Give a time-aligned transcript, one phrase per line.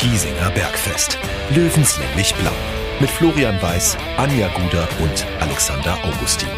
[0.00, 1.18] Giesinger Bergfest.
[1.54, 2.52] Löwenslänglich blau.
[3.00, 6.48] Mit Florian Weiß, Anja Guder und Alexander Augustin.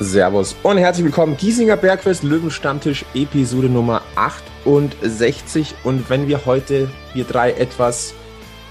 [0.00, 1.36] Servus und herzlich willkommen.
[1.36, 5.74] Giesinger Bergfest Löwenstammtisch Episode Nummer 68.
[5.84, 8.14] Und wenn wir heute, wir drei, etwas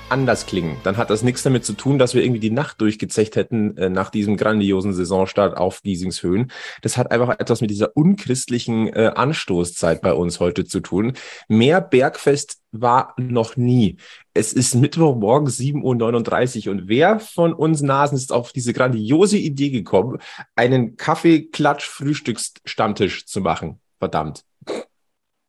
[0.09, 3.35] anders klingen, dann hat das nichts damit zu tun, dass wir irgendwie die Nacht durchgezecht
[3.35, 6.51] hätten äh, nach diesem grandiosen Saisonstart auf Giesingshöhen.
[6.81, 11.13] Das hat einfach etwas mit dieser unchristlichen äh, Anstoßzeit bei uns heute zu tun.
[11.47, 13.97] Mehr Bergfest war noch nie.
[14.33, 19.69] Es ist Mittwochmorgen 7.39 Uhr und wer von uns Nasen ist auf diese grandiose Idee
[19.69, 20.19] gekommen,
[20.55, 23.79] einen Kaffee-Klatsch-Frühstücksstammtisch zu machen?
[23.99, 24.43] Verdammt.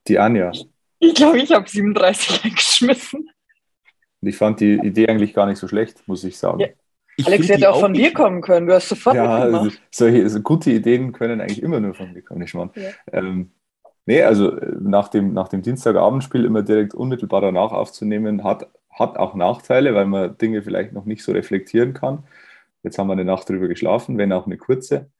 [0.08, 0.52] Die Anja.
[0.98, 3.28] Ich glaube, ich habe 37 eingeschmissen.
[4.20, 6.60] Und ich fand die Idee eigentlich gar nicht so schlecht, muss ich sagen.
[6.60, 6.68] Ja.
[7.18, 8.66] Ich Alex hätte auch von dir kommen können.
[8.66, 12.22] Du hast sofort ja, also, solche also gute Ideen können eigentlich immer nur von mir
[12.22, 12.70] kommen, ich meine.
[12.74, 12.90] Ja.
[13.10, 13.52] Ähm,
[14.04, 19.16] nee, also äh, nach dem, nach dem Dienstagabendspiel immer direkt unmittelbar danach aufzunehmen, hat, hat
[19.16, 22.24] auch Nachteile, weil man Dinge vielleicht noch nicht so reflektieren kann.
[22.82, 25.10] Jetzt haben wir eine Nacht drüber geschlafen, wenn auch eine kurze.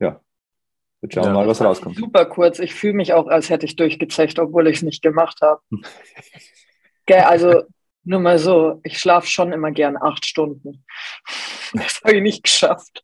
[0.00, 0.20] Ja,
[1.02, 1.96] Jetzt schauen wir ja, mal, was rauskommt.
[1.96, 2.58] Super kurz.
[2.58, 5.60] Ich fühle mich auch, als hätte ich durchgezecht, obwohl ich es nicht gemacht habe.
[7.08, 7.62] Also
[8.06, 10.84] nur mal so, ich schlafe schon immer gern acht Stunden.
[11.72, 13.02] Das habe ich nicht geschafft.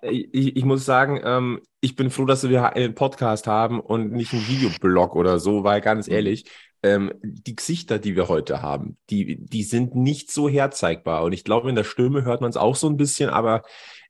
[0.00, 4.32] Ich, ich muss sagen, ähm, ich bin froh, dass wir einen Podcast haben und nicht
[4.32, 6.14] einen Videoblog oder so, weil ganz mhm.
[6.14, 6.44] ehrlich,
[6.84, 11.24] ähm, die Gesichter, die wir heute haben, die, die sind nicht so herzeigbar.
[11.24, 13.62] Und ich glaube, in der Stimme hört man es auch so ein bisschen, aber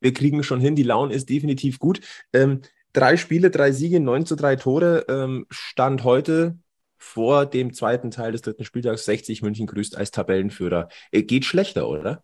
[0.02, 0.76] wir kriegen schon hin.
[0.76, 2.00] Die Laune ist definitiv gut.
[2.34, 2.60] Ähm,
[2.92, 5.06] drei Spiele, drei Siege, neun zu drei Tore.
[5.08, 6.58] Ähm, Stand heute
[7.06, 10.88] vor dem zweiten Teil des dritten Spieltags 60 München grüßt als Tabellenführer.
[11.12, 12.22] Er geht schlechter, oder?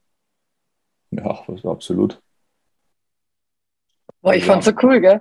[1.11, 2.20] Ja, absolut.
[4.20, 4.52] Boah, ich ja.
[4.52, 5.20] fand's so cool, gell?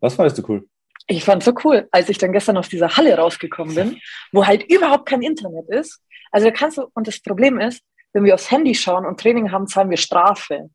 [0.00, 0.68] Was fandest du cool?
[1.06, 4.00] Ich fand's so cool, als ich dann gestern aus dieser Halle rausgekommen bin,
[4.32, 6.02] wo halt überhaupt kein Internet ist.
[6.30, 7.82] Also da kannst du, und das Problem ist,
[8.12, 10.68] wenn wir aufs Handy schauen und Training haben, zahlen wir Strafe.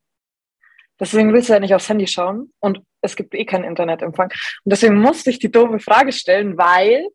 [1.00, 4.32] Deswegen willst du ja nicht aufs Handy schauen und es gibt eh keinen Internetempfang.
[4.32, 7.09] Und deswegen musste ich die doofe Frage stellen, weil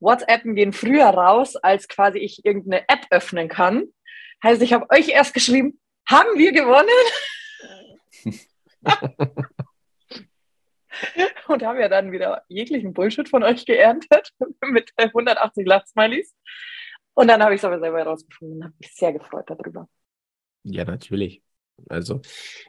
[0.00, 3.88] WhatsAppen gehen früher raus, als quasi ich irgendeine App öffnen kann.
[4.42, 6.88] Heißt, ich habe euch erst geschrieben, haben wir gewonnen?
[11.48, 14.32] und haben ja dann wieder jeglichen Bullshit von euch geerntet
[14.66, 16.34] mit 180 Lachsmilies.
[17.14, 19.88] Und dann habe ich es aber selber herausgefunden und habe mich sehr gefreut darüber.
[20.62, 21.42] Ja, natürlich.
[21.88, 22.20] Also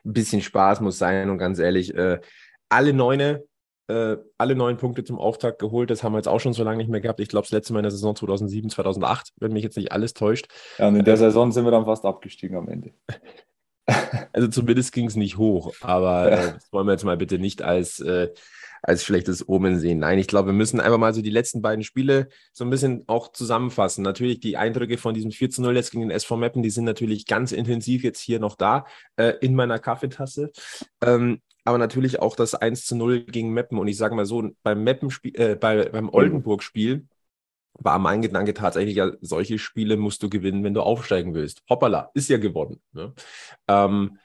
[0.05, 2.19] ein bisschen Spaß muss sein und ganz ehrlich, äh,
[2.69, 3.43] alle neune,
[3.89, 5.89] äh, alle neun Punkte zum Auftakt geholt.
[5.89, 7.19] Das haben wir jetzt auch schon so lange nicht mehr gehabt.
[7.19, 10.13] Ich glaube, das letzte Mal in der Saison 2007, 2008, wenn mich jetzt nicht alles
[10.13, 10.47] täuscht.
[10.77, 12.91] Ja, und in der Saison sind wir dann fast abgestiegen am Ende.
[14.33, 17.63] Also zumindest ging es nicht hoch, aber äh, das wollen wir jetzt mal bitte nicht
[17.63, 18.29] als äh,
[18.81, 19.99] als schlechtes Omen sehen.
[19.99, 23.03] Nein, ich glaube, wir müssen einfach mal so die letzten beiden Spiele so ein bisschen
[23.07, 24.03] auch zusammenfassen.
[24.03, 26.85] Natürlich die Eindrücke von diesem 4 zu 0 jetzt gegen den SV Meppen, die sind
[26.85, 28.85] natürlich ganz intensiv jetzt hier noch da
[29.17, 30.51] äh, in meiner Kaffeetasse.
[31.01, 33.77] Ähm, aber natürlich auch das 1 zu 0 gegen Meppen.
[33.77, 37.07] Und ich sage mal so, beim Meppen-Spiel, äh, bei, beim Oldenburg-Spiel
[37.73, 41.61] war mein Gedanke tatsächlich, ja, solche Spiele musst du gewinnen, wenn du aufsteigen willst.
[41.69, 42.81] Hoppala, ist ja gewonnen.
[42.91, 43.13] Ne?
[43.67, 44.17] Ähm,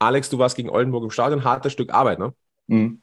[0.00, 2.34] Alex, du warst gegen Oldenburg im Stadion, hartes Stück Arbeit, ne?
[2.66, 3.00] Mhm.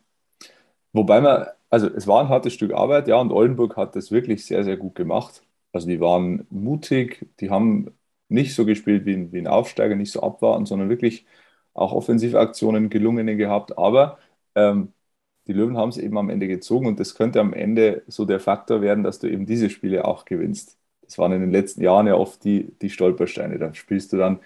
[0.92, 4.46] Wobei man, also es war ein hartes Stück Arbeit, ja, und Oldenburg hat das wirklich
[4.46, 5.44] sehr, sehr gut gemacht.
[5.72, 10.12] Also die waren mutig, die haben nicht so gespielt wie ein, wie ein Aufsteiger, nicht
[10.12, 11.26] so abwarten, sondern wirklich
[11.74, 13.78] auch offensive Aktionen gelungene gehabt.
[13.78, 14.20] Aber
[14.56, 14.94] ähm,
[15.48, 18.40] die Löwen haben es eben am Ende gezogen und das könnte am Ende so der
[18.40, 20.78] Faktor werden, dass du eben diese Spiele auch gewinnst.
[21.02, 23.58] Das waren in den letzten Jahren ja oft die, die Stolpersteine.
[23.58, 24.40] Da spielst du dann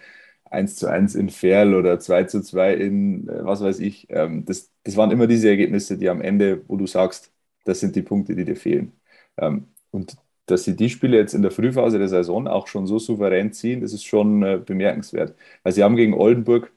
[0.46, 4.08] 1 zu 1 in Ferl oder 2 zu 2 in äh, was weiß ich.
[4.10, 7.32] Ähm, das, das waren immer diese Ergebnisse, die am Ende, wo du sagst,
[7.66, 8.94] das sind die Punkte, die dir fehlen.
[9.38, 10.16] Ähm, und
[10.46, 13.82] dass sie die Spiele jetzt in der Frühphase der Saison auch schon so souverän ziehen,
[13.82, 15.36] das ist schon äh, bemerkenswert.
[15.64, 16.72] Weil sie haben gegen Oldenburg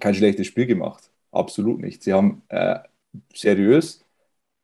[0.00, 1.10] kein schlechtes Spiel gemacht.
[1.32, 2.02] Absolut nicht.
[2.02, 2.78] Sie haben äh,
[3.34, 4.04] seriös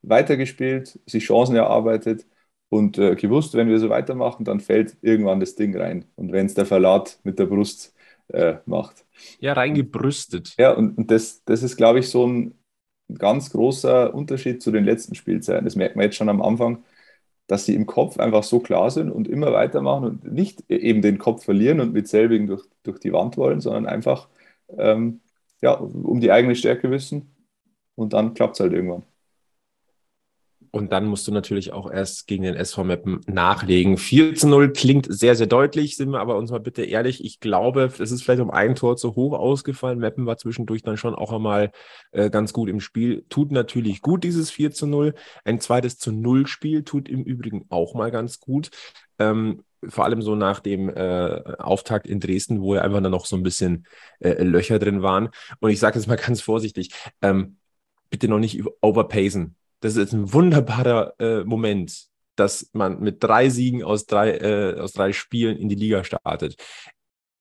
[0.02, 2.26] weitergespielt, sich Chancen erarbeitet
[2.68, 6.04] und äh, gewusst, wenn wir so weitermachen, dann fällt irgendwann das Ding rein.
[6.16, 7.94] Und wenn es der Verlat mit der Brust
[8.28, 9.04] äh, macht.
[9.38, 10.54] Ja, reingebrüstet.
[10.58, 12.54] Ja, und, und das, das ist, glaube ich, so ein
[13.14, 15.64] ganz großer Unterschied zu den letzten Spielzeiten.
[15.64, 16.84] Das merkt man jetzt schon am Anfang,
[17.46, 21.18] dass sie im Kopf einfach so klar sind und immer weitermachen und nicht eben den
[21.18, 24.28] Kopf verlieren und mit selbigen durch, durch die Wand wollen, sondern einfach
[24.76, 25.20] ähm,
[25.66, 27.34] ja, um die eigene Stärke wissen
[27.96, 29.02] und dann klappt es halt irgendwann.
[30.70, 33.96] Und dann musst du natürlich auch erst gegen den SV Meppen nachlegen.
[33.96, 37.24] 4 zu 0 klingt sehr, sehr deutlich, sind wir aber uns mal bitte ehrlich.
[37.24, 39.98] Ich glaube, es ist vielleicht um ein Tor zu hoch ausgefallen.
[39.98, 41.72] Meppen war zwischendurch dann schon auch einmal
[42.12, 43.24] äh, ganz gut im Spiel.
[43.28, 45.14] Tut natürlich gut, dieses 4 zu 0.
[45.44, 48.70] Ein zweites zu 0 Spiel tut im Übrigen auch mal ganz gut.
[49.18, 53.26] Ähm, vor allem so nach dem äh, Auftakt in Dresden, wo ja einfach dann noch
[53.26, 53.86] so ein bisschen
[54.20, 55.28] äh, Löcher drin waren.
[55.60, 56.92] Und ich sage jetzt mal ganz vorsichtig,
[57.22, 57.56] ähm,
[58.10, 63.48] bitte noch nicht overpacen das ist jetzt ein wunderbarer äh, Moment, dass man mit drei
[63.48, 66.56] Siegen aus drei, äh, aus drei Spielen in die Liga startet.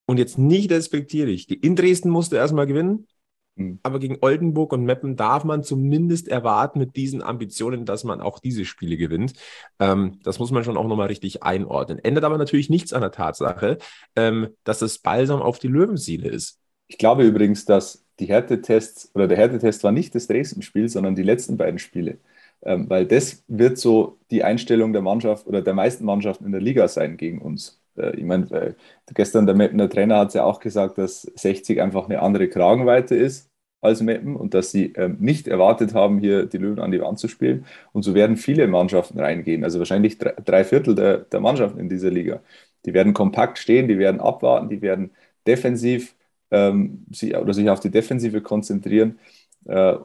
[0.06, 1.50] Und jetzt nicht respektierlich.
[1.64, 3.08] In Dresden musste erstmal gewinnen,
[3.56, 3.80] mhm.
[3.84, 8.40] aber gegen Oldenburg und Meppen darf man zumindest erwarten mit diesen Ambitionen, dass man auch
[8.40, 9.34] diese Spiele gewinnt.
[9.80, 12.00] Ähm, das muss man schon auch nochmal richtig einordnen.
[12.00, 13.78] Ändert aber natürlich nichts an der Tatsache,
[14.16, 16.60] ähm, dass es balsam auf die Löwenseele ist.
[16.88, 21.24] Ich glaube übrigens, dass die Härtetests oder der Härtetest war nicht das Dresden-Spiel, sondern die
[21.24, 22.20] letzten beiden Spiele.
[22.62, 26.62] Ähm, weil das wird so die Einstellung der Mannschaft oder der meisten Mannschaften in der
[26.62, 27.82] Liga sein gegen uns.
[27.98, 28.76] Äh, ich meine,
[29.14, 33.50] gestern der Meppener Trainer hat ja auch gesagt, dass 60 einfach eine andere Kragenweite ist
[33.82, 37.20] als Meppen und dass sie ähm, nicht erwartet haben, hier die Löwen an die Wand
[37.20, 37.66] zu spielen.
[37.94, 41.90] Und so werden viele Mannschaften reingehen, also wahrscheinlich drei, drei Viertel der, der Mannschaften in
[41.90, 42.42] dieser Liga.
[42.86, 45.12] Die werden kompakt stehen, die werden abwarten, die werden
[45.48, 46.16] defensiv
[46.52, 49.20] ähm, sie, oder sich auf die Defensive konzentrieren.
[49.66, 49.98] Äh,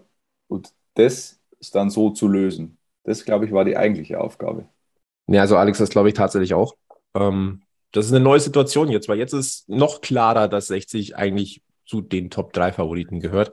[0.48, 2.78] und das ist dann so zu lösen.
[3.04, 4.66] Das, glaube ich, war die eigentliche Aufgabe.
[5.26, 6.76] Ja, also Alex, das glaube ich tatsächlich auch.
[7.14, 11.62] Ähm, das ist eine neue Situation jetzt, weil jetzt ist noch klarer, dass 60 eigentlich
[11.86, 13.52] zu den Top 3 Favoriten gehört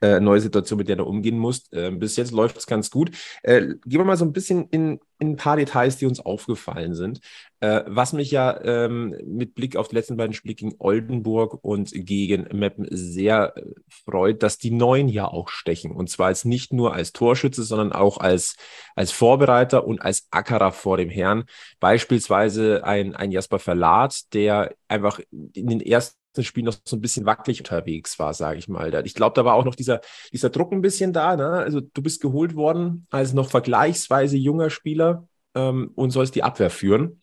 [0.00, 1.72] äh, neue Situation, mit der du umgehen musst.
[1.72, 3.10] Äh, bis jetzt läuft es ganz gut.
[3.42, 6.94] Äh, gehen wir mal so ein bisschen in, in ein paar Details, die uns aufgefallen
[6.94, 7.20] sind.
[7.60, 11.90] Äh, was mich ja ähm, mit Blick auf die letzten beiden Spiele gegen Oldenburg und
[11.92, 13.62] gegen Meppen sehr äh,
[14.04, 15.90] freut, dass die Neuen ja auch stechen.
[15.90, 18.54] Und zwar als nicht nur als Torschütze, sondern auch als,
[18.94, 21.44] als Vorbereiter und als Ackerer vor dem Herrn.
[21.80, 27.26] Beispielsweise ein, ein Jasper Verlat, der einfach in den ersten Spiel noch so ein bisschen
[27.26, 28.94] wackelig unterwegs war, sage ich mal.
[29.04, 30.00] Ich glaube, da war auch noch dieser,
[30.32, 31.36] dieser Druck ein bisschen da.
[31.36, 31.48] Ne?
[31.48, 36.70] Also du bist geholt worden als noch vergleichsweise junger Spieler ähm, und sollst die Abwehr
[36.70, 37.22] führen.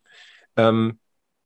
[0.58, 1.00] Ähm,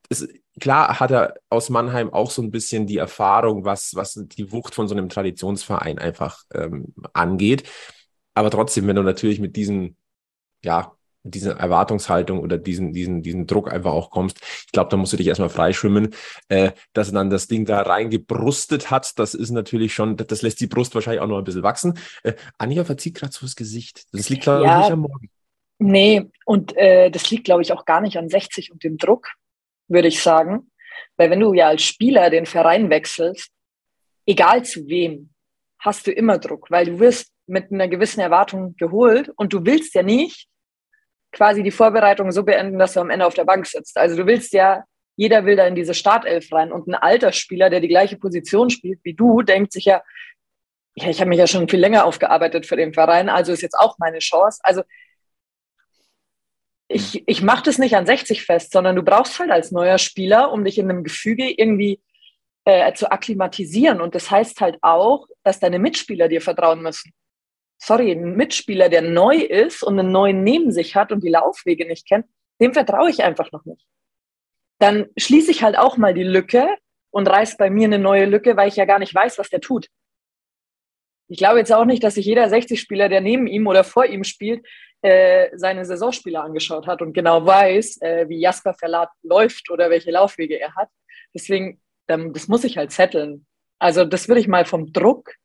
[0.09, 0.27] es,
[0.59, 4.73] klar hat er aus Mannheim auch so ein bisschen die Erfahrung, was, was die Wucht
[4.73, 7.69] von so einem Traditionsverein einfach ähm, angeht.
[8.33, 9.95] Aber trotzdem, wenn du natürlich mit diesen
[10.63, 10.93] ja,
[11.29, 14.39] diese Erwartungshaltung oder diesen, diesen, diesen Druck einfach auch kommst.
[14.65, 16.13] Ich glaube, da musst du dich erstmal freischwimmen.
[16.47, 20.59] Äh, dass er dann das Ding da reingebrustet hat, das ist natürlich schon, das lässt
[20.59, 21.97] die Brust wahrscheinlich auch noch ein bisschen wachsen.
[22.23, 24.05] Äh, Anja verzieht gerade so das Gesicht.
[24.13, 25.29] Das liegt, glaube ich, ja, nicht am Morgen.
[25.79, 29.29] Nee, und äh, das liegt, glaube ich, auch gar nicht an 60 und dem Druck,
[29.87, 30.71] würde ich sagen.
[31.15, 33.49] Weil wenn du ja als Spieler den Verein wechselst,
[34.25, 35.33] egal zu wem,
[35.79, 39.95] hast du immer Druck, weil du wirst mit einer gewissen Erwartung geholt und du willst
[39.95, 40.47] ja nicht,
[41.31, 43.97] quasi die Vorbereitung so beenden, dass du am Ende auf der Bank sitzt.
[43.97, 44.83] Also du willst ja,
[45.15, 48.69] jeder will da in diese Startelf rein und ein alter Spieler, der die gleiche Position
[48.69, 50.01] spielt wie du, denkt sich ja,
[50.95, 53.77] ja, ich habe mich ja schon viel länger aufgearbeitet für den Verein, also ist jetzt
[53.77, 54.59] auch meine Chance.
[54.63, 54.81] Also
[56.87, 60.51] ich, ich mache das nicht an 60 fest, sondern du brauchst halt als neuer Spieler,
[60.51, 62.01] um dich in einem Gefüge irgendwie
[62.65, 64.01] äh, zu akklimatisieren.
[64.01, 67.13] Und das heißt halt auch, dass deine Mitspieler dir vertrauen müssen
[67.79, 71.87] sorry, ein Mitspieler, der neu ist und einen neuen neben sich hat und die Laufwege
[71.87, 72.25] nicht kennt,
[72.61, 73.85] dem vertraue ich einfach noch nicht.
[74.79, 76.67] Dann schließe ich halt auch mal die Lücke
[77.11, 79.61] und reiß bei mir eine neue Lücke, weil ich ja gar nicht weiß, was der
[79.61, 79.87] tut.
[81.27, 84.23] Ich glaube jetzt auch nicht, dass sich jeder 60-Spieler, der neben ihm oder vor ihm
[84.23, 84.65] spielt,
[85.01, 90.11] äh, seine Saisonspieler angeschaut hat und genau weiß, äh, wie Jasper Verlat läuft oder welche
[90.11, 90.89] Laufwege er hat.
[91.33, 93.45] Deswegen, ähm, das muss ich halt zetteln.
[93.79, 95.35] Also das würde ich mal vom Druck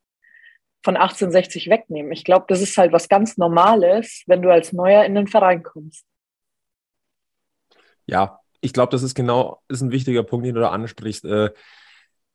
[0.84, 2.12] von 1860 wegnehmen.
[2.12, 5.62] Ich glaube, das ist halt was ganz Normales, wenn du als Neuer in den Verein
[5.62, 6.04] kommst.
[8.06, 11.24] Ja, ich glaube, das ist genau, ist ein wichtiger Punkt, den du da ansprichst.
[11.24, 11.50] Äh,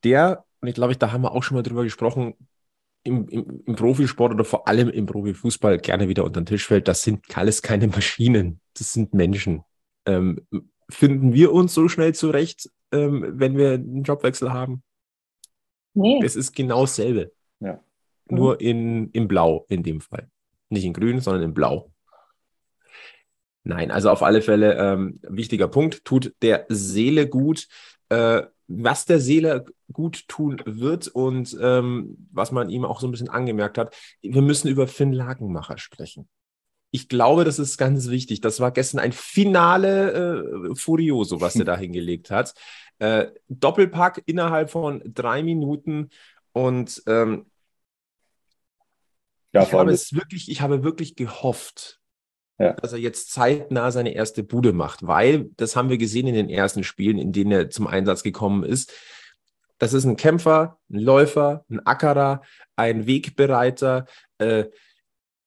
[0.04, 2.34] der, und ich glaube, da haben wir auch schon mal drüber gesprochen,
[3.04, 6.88] im, im, im, Profisport oder vor allem im Profifußball gerne wieder unter den Tisch fällt,
[6.88, 9.64] das sind alles keine Maschinen, das sind Menschen.
[10.06, 10.46] Ähm,
[10.90, 14.84] finden wir uns so schnell zurecht, ähm, wenn wir einen Jobwechsel haben?
[15.94, 16.20] Nee.
[16.24, 17.32] Es ist genau dasselbe.
[17.60, 17.80] Ja.
[18.30, 18.38] Mhm.
[18.38, 20.30] Nur in, in Blau in dem Fall.
[20.70, 21.92] Nicht in Grün, sondern in Blau.
[23.64, 27.68] Nein, also auf alle Fälle ähm, wichtiger Punkt, tut der Seele gut.
[28.10, 33.12] Äh, was der Seele gut tun wird und ähm, was man ihm auch so ein
[33.12, 36.30] bisschen angemerkt hat, wir müssen über Finn Lagenmacher sprechen.
[36.92, 38.42] Ich glaube, das ist ganz wichtig.
[38.42, 42.54] Das war gestern ein Finale äh, Furioso, was er da hingelegt hat.
[43.00, 46.10] Äh, Doppelpack innerhalb von drei Minuten
[46.54, 47.46] und ähm,
[49.54, 52.00] ja, ich, habe es wirklich, ich habe wirklich gehofft,
[52.60, 52.74] ja.
[52.74, 56.50] dass er jetzt zeitnah seine erste Bude macht, weil das haben wir gesehen in den
[56.50, 58.94] ersten Spielen, in denen er zum Einsatz gekommen ist.
[59.80, 62.42] Das ist ein Kämpfer, ein Läufer, ein Ackerer,
[62.76, 64.06] ein Wegbereiter.
[64.38, 64.66] Äh,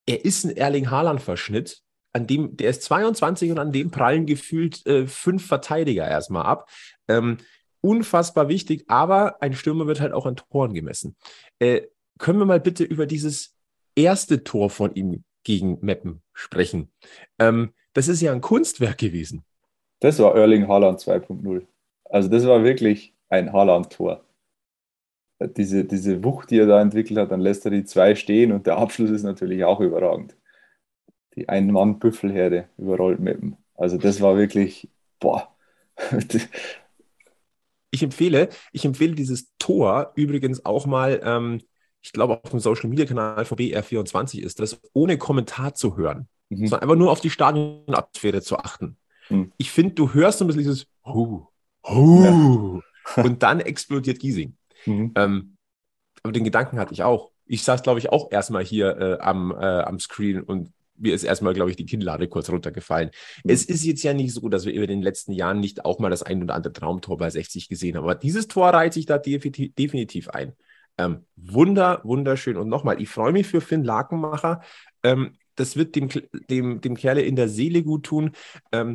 [0.07, 1.83] er ist ein Erling Haaland-Verschnitt,
[2.13, 6.71] an dem, der ist 22 und an dem prallen gefühlt äh, fünf Verteidiger erstmal ab.
[7.09, 7.39] Ähm,
[7.81, 11.17] unfassbar wichtig, aber ein Stürmer wird halt auch an Toren gemessen.
[11.59, 11.83] Äh,
[12.19, 13.57] können wir mal bitte über dieses
[13.97, 16.91] erste Tor von ihm gegen Meppen sprechen?
[17.39, 19.45] Ähm, das ist ja ein Kunstwerk gewesen.
[20.01, 21.67] Das war Erling Haaland 2.0.
[22.05, 24.25] Also das war wirklich ein Haaland-Tor.
[25.57, 28.67] Diese, diese Wucht, die er da entwickelt hat, dann lässt er die zwei stehen und
[28.67, 30.37] der Abschluss ist natürlich auch überragend.
[31.35, 33.57] Die Ein-Mann-Büffelherde überrollt Meppen.
[33.75, 35.49] Also das war wirklich, boah.
[37.91, 41.61] ich empfehle, ich empfehle dieses Tor übrigens auch mal, ähm,
[42.03, 46.29] ich glaube auf dem Social Media Kanal von BR24 ist das, ohne Kommentar zu hören,
[46.49, 46.67] mhm.
[46.67, 48.97] sondern einfach nur auf die Stadionatmosphäre zu achten.
[49.29, 49.53] Mhm.
[49.57, 51.47] Ich finde, du hörst so ein bisschen dieses Hu,
[51.87, 52.83] Hu,
[53.17, 53.23] ja.
[53.23, 54.57] und dann explodiert Giesing.
[54.85, 55.13] Mhm.
[55.15, 55.57] Ähm,
[56.23, 57.31] aber den Gedanken hatte ich auch.
[57.47, 61.25] Ich saß, glaube ich, auch erstmal hier äh, am, äh, am Screen und mir ist
[61.25, 63.11] erstmal, glaube ich, die Kinnlade kurz runtergefallen.
[63.45, 63.51] Mhm.
[63.51, 66.11] Es ist jetzt ja nicht so, dass wir über den letzten Jahren nicht auch mal
[66.11, 68.05] das ein oder andere Traumtor bei 60 gesehen haben.
[68.05, 70.53] Aber dieses Tor reiht sich da definitiv, definitiv ein.
[70.99, 72.57] Ähm, wunder, wunderschön.
[72.57, 74.61] Und nochmal, ich freue mich für Finn Lakenmacher.
[75.03, 76.09] Ähm, das wird dem,
[76.51, 78.33] dem, dem Kerle in der Seele gut tun.
[78.73, 78.95] Ähm,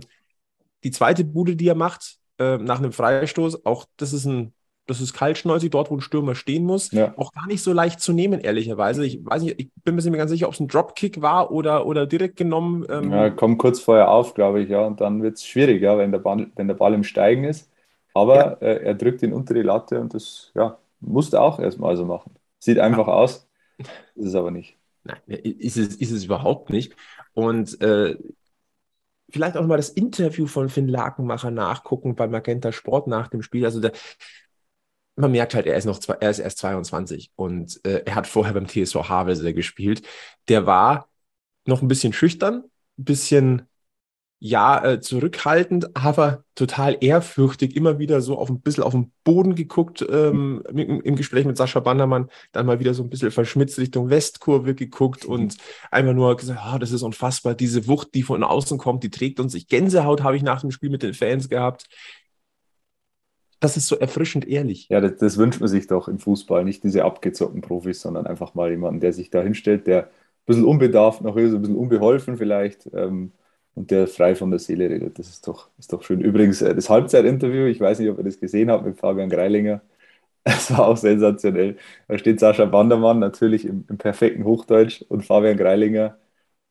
[0.83, 4.53] die zweite Bude, die er macht, äh, nach einem Freistoß, auch das ist ein
[4.87, 6.91] das ist kaltschnäuzig, dort, wo ein Stürmer stehen muss.
[6.91, 7.13] Ja.
[7.17, 9.05] Auch gar nicht so leicht zu nehmen, ehrlicherweise.
[9.05, 11.85] Ich weiß nicht, ich bin mir nicht ganz sicher, ob es ein Dropkick war oder,
[11.85, 12.85] oder direkt genommen.
[12.89, 13.11] Ähm.
[13.11, 14.85] Ja, kommt kurz vorher auf, glaube ich, ja.
[14.85, 17.69] Und dann wird es schwierig, ja, wenn der, Ball, wenn der Ball im Steigen ist.
[18.13, 18.67] Aber ja.
[18.67, 22.35] äh, er drückt ihn unter die Latte und das ja, musste auch erstmal so machen.
[22.59, 23.13] Sieht einfach ja.
[23.13, 24.77] aus, ist es aber nicht.
[25.03, 26.95] Nein, ist es, ist es überhaupt nicht.
[27.33, 28.17] Und äh,
[29.29, 33.65] vielleicht auch mal das Interview von Finn Lakenmacher nachgucken bei Magenta Sport nach dem Spiel.
[33.65, 33.91] Also der,
[35.15, 38.27] man merkt halt, er ist noch zwei, er ist erst 22 und äh, er hat
[38.27, 40.03] vorher beim TSV Havelse gespielt.
[40.47, 41.09] Der war
[41.65, 42.63] noch ein bisschen schüchtern,
[42.97, 43.67] ein bisschen
[44.39, 49.55] ja, äh, zurückhaltend, aber total ehrfürchtig, immer wieder so auf ein bisschen auf den Boden
[49.55, 53.79] geguckt ähm, im, im, Gespräch mit Sascha Bandermann, dann mal wieder so ein bisschen verschmitzt
[53.79, 55.57] Richtung Westkurve geguckt und
[55.89, 59.39] einfach nur gesagt, oh, das ist unfassbar, diese Wucht, die von außen kommt, die trägt
[59.39, 59.55] uns.
[59.55, 61.87] Ich Gänsehaut habe ich nach dem Spiel mit den Fans gehabt
[63.59, 64.87] das ist so erfrischend ehrlich.
[64.89, 66.63] Ja, das, das, wünscht man sich doch im Fußball.
[66.63, 70.09] Nicht diese abgezockten Profis, sondern einfach mal jemanden, der sich da hinstellt, der ein
[70.45, 73.31] bisschen unbedarft noch ist, ein bisschen unbeholfen vielleicht ähm,
[73.77, 75.19] und der frei von der Seele redet.
[75.19, 76.19] Das ist doch, ist doch schön.
[76.19, 79.81] Übrigens, äh, das Halbzeitinterview, ich weiß nicht, ob ihr das gesehen habt mit Fabian Greilinger.
[80.43, 81.77] Es war auch sensationell.
[82.07, 86.17] Da steht Sascha Bandermann natürlich im, im perfekten Hochdeutsch und Fabian Greilinger,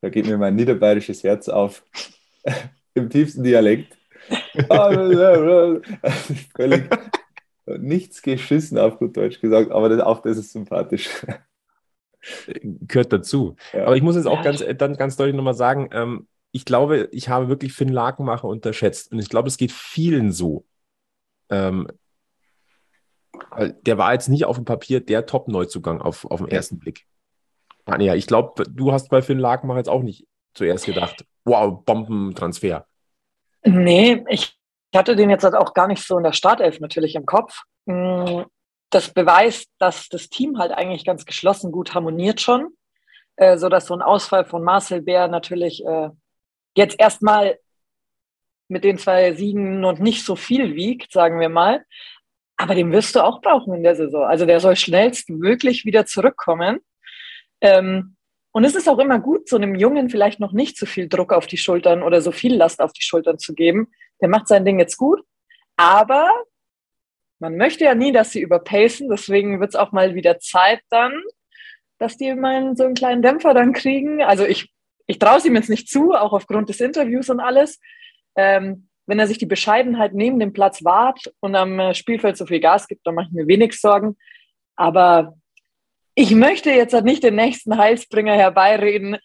[0.01, 1.85] da geht mir mein niederbayerisches Herz auf,
[2.95, 3.97] im tiefsten Dialekt
[6.57, 6.89] Völlig
[7.67, 11.11] nichts geschissen auf gut Deutsch gesagt, aber das, auch das ist sympathisch.
[12.63, 13.57] Gehört dazu.
[13.73, 13.85] Ja.
[13.85, 17.29] Aber ich muss jetzt auch ganz, dann ganz deutlich nochmal sagen, ähm, ich glaube, ich
[17.29, 19.13] habe wirklich Finn Lakenmacher unterschätzt.
[19.13, 20.65] Und ich glaube, es geht vielen so.
[21.51, 21.87] Ähm,
[23.83, 27.07] der war jetzt nicht auf dem Papier der Top-Neuzugang auf, auf den ersten Blick.
[27.85, 32.87] Anja, ich glaube, du hast bei Finn Lakenmacher jetzt auch nicht zuerst gedacht, wow, Bombentransfer.
[33.63, 34.59] Nee, ich
[34.95, 37.65] hatte den jetzt halt auch gar nicht so in der Startelf natürlich im Kopf.
[37.85, 38.45] Mm,
[38.89, 42.71] das beweist, dass das Team halt eigentlich ganz geschlossen gut harmoniert schon,
[43.37, 46.09] äh, so dass so ein Ausfall von Marcel Bär natürlich äh,
[46.77, 47.59] jetzt erstmal
[48.69, 51.85] mit den zwei Siegen und nicht so viel wiegt, sagen wir mal.
[52.57, 54.25] Aber den wirst du auch brauchen in der Saison.
[54.25, 56.81] Also der soll schnellstmöglich wieder zurückkommen.
[57.61, 58.17] Ähm,
[58.53, 61.33] und es ist auch immer gut, so einem Jungen vielleicht noch nicht so viel Druck
[61.33, 63.89] auf die Schultern oder so viel Last auf die Schultern zu geben.
[64.21, 65.21] Der macht sein Ding jetzt gut,
[65.77, 66.31] aber
[67.39, 69.11] man möchte ja nie, dass sie überpacen.
[69.11, 71.13] Deswegen wird es auch mal wieder Zeit dann,
[71.99, 74.23] dass die mal so einen kleinen Dämpfer dann kriegen.
[74.23, 74.73] Also ich,
[75.07, 77.81] ich traue es ihm jetzt nicht zu, auch aufgrund des Interviews und alles.
[78.37, 82.61] Ähm, wenn er sich die Bescheidenheit neben dem Platz wahrt und am Spielfeld so viel
[82.61, 84.17] Gas gibt, dann mache ich mir wenig Sorgen.
[84.75, 85.37] Aber
[86.15, 89.19] ich möchte jetzt halt nicht den nächsten Heilsbringer herbeireden,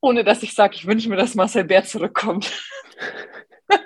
[0.00, 2.52] ohne dass ich sage, ich wünsche mir, dass Marcel Bär zurückkommt.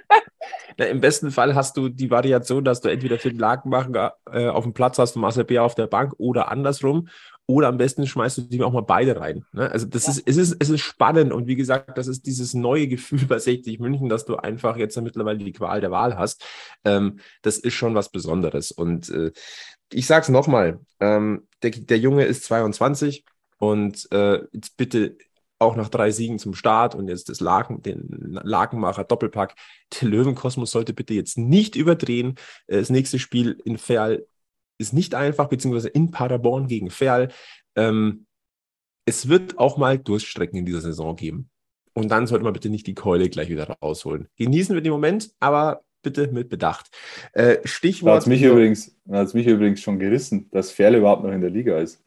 [0.79, 4.65] Na, Im besten Fall hast du die Variation, dass du entweder Finn Lakenmacher äh, auf
[4.65, 7.09] dem Platz hast und Marcel Bär auf der Bank oder andersrum.
[7.49, 9.45] Oder am besten schmeißt du die auch mal beide rein.
[9.53, 9.71] Ne?
[9.71, 10.13] Also das ja.
[10.13, 13.39] ist, es ist, es ist spannend und wie gesagt, das ist dieses neue Gefühl bei
[13.39, 16.45] 60 München, dass du einfach jetzt mittlerweile die Qual der Wahl hast.
[16.85, 18.73] Ähm, das ist schon was Besonderes.
[18.73, 19.31] Und äh,
[19.93, 23.25] ich sage es nochmal, ähm, der, der Junge ist 22
[23.59, 25.17] und äh, jetzt bitte
[25.59, 28.05] auch nach drei Siegen zum Start und jetzt das Laken, den
[28.43, 29.55] Lakenmacher Doppelpack.
[30.01, 32.35] Der Löwenkosmos sollte bitte jetzt nicht überdrehen.
[32.67, 34.27] Das nächste Spiel in Ferl
[34.79, 37.29] ist nicht einfach, beziehungsweise in Paderborn gegen Ferl.
[37.77, 38.27] Ähm,
[39.07, 41.51] es wird auch mal Durststrecken in dieser Saison geben.
[41.95, 44.29] Und dann sollte man bitte nicht die Keule gleich wieder rausholen.
[44.37, 46.89] Genießen wir den Moment, aber bitte mit Bedacht.
[47.33, 48.11] Äh, Stichwort.
[48.11, 51.51] Da hat es mich, übrigens, mich übrigens schon gerissen, dass Ferl überhaupt noch in der
[51.51, 52.03] Liga ist.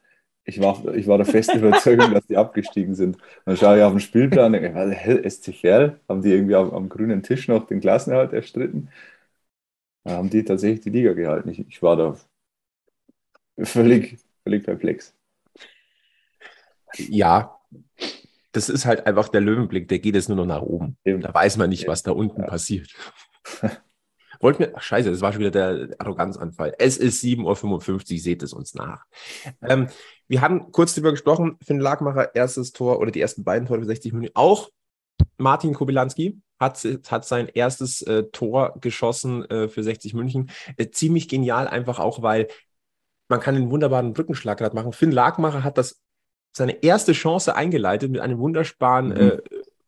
[0.45, 3.17] Ich war, ich war der festen Überzeugung, dass die abgestiegen sind.
[3.45, 5.99] Dann schaue ich auf den Spielplan und denke, hä, SC Verl?
[6.07, 8.89] Haben die irgendwie am, am, grünen Tisch noch den Klassenerhalt erstritten?
[10.03, 11.49] Dann haben die tatsächlich die Liga gehalten.
[11.49, 12.15] Ich, ich war da
[13.63, 15.13] völlig, völlig perplex.
[16.97, 17.59] Ja,
[18.51, 20.97] das ist halt einfach der Löwenblick, der geht jetzt nur noch nach oben.
[21.05, 21.21] Eben.
[21.21, 22.47] Da weiß man nicht, was da unten ja.
[22.47, 22.93] passiert.
[24.41, 26.73] Wollten wir, ach scheiße, das war schon wieder der Arroganzanfall.
[26.79, 29.05] Es ist 7.55 Uhr, seht es uns nach.
[29.61, 29.89] Ähm,
[30.29, 33.85] wir haben kurz darüber gesprochen, Finn Lagmacher, erstes Tor oder die ersten beiden Tore für
[33.85, 34.31] 60 Minuten.
[34.35, 34.69] Auch
[35.37, 40.49] Martin Kobilanski hat, hat sein erstes äh, Tor geschossen äh, für 60 München.
[40.77, 42.47] Äh, ziemlich genial, einfach auch, weil
[43.29, 44.91] man kann einen wunderbaren Brückenschlag gerade machen.
[44.91, 46.01] Finn Lagmacher hat das
[46.51, 49.17] seine erste Chance eingeleitet mit einem wunderbaren mhm.
[49.17, 49.37] äh,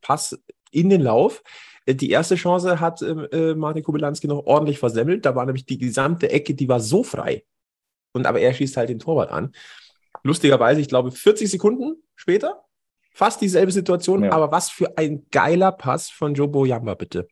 [0.01, 0.39] Pass
[0.71, 1.43] in den Lauf.
[1.85, 5.25] Äh, die erste Chance hat ähm, äh, Martin Kubelanski noch ordentlich versemmelt.
[5.25, 7.43] Da war nämlich die gesamte Ecke, die war so frei.
[8.13, 9.53] Und aber er schießt halt den Torwart an.
[10.23, 12.63] Lustigerweise, ich glaube, 40 Sekunden später,
[13.13, 14.31] fast dieselbe Situation, ja.
[14.31, 17.27] aber was für ein geiler Pass von Jobo Yamba, bitte.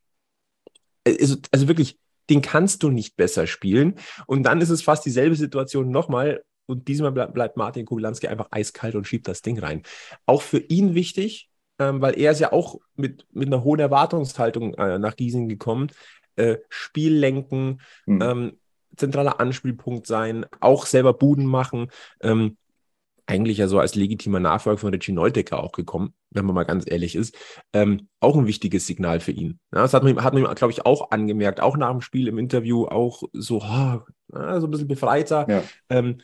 [1.03, 1.99] Äh, also, also wirklich,
[2.29, 3.95] den kannst du nicht besser spielen.
[4.27, 6.43] Und dann ist es fast dieselbe Situation nochmal.
[6.65, 9.83] Und diesmal bleibt Martin Kubelanski einfach eiskalt und schiebt das Ding rein.
[10.25, 14.75] Auch für ihn wichtig, ähm, weil er ist ja auch mit, mit einer hohen Erwartungshaltung
[14.75, 15.87] äh, nach Giesing gekommen.
[16.35, 18.21] Äh, Spiel lenken, mhm.
[18.21, 18.57] ähm,
[18.95, 21.89] zentraler Anspielpunkt sein, auch selber Buden machen.
[22.21, 22.57] Ähm,
[23.29, 26.89] eigentlich ja so als legitimer Nachfolger von Richie Neudecker auch gekommen, wenn man mal ganz
[26.89, 27.35] ehrlich ist.
[27.73, 29.59] Ähm, auch ein wichtiges Signal für ihn.
[29.71, 32.39] Ja, das hat man, hat man glaube ich, auch angemerkt, auch nach dem Spiel im
[32.39, 33.99] Interview, auch so, oh,
[34.31, 35.63] so ein bisschen befreiter, ja.
[35.89, 36.21] ähm,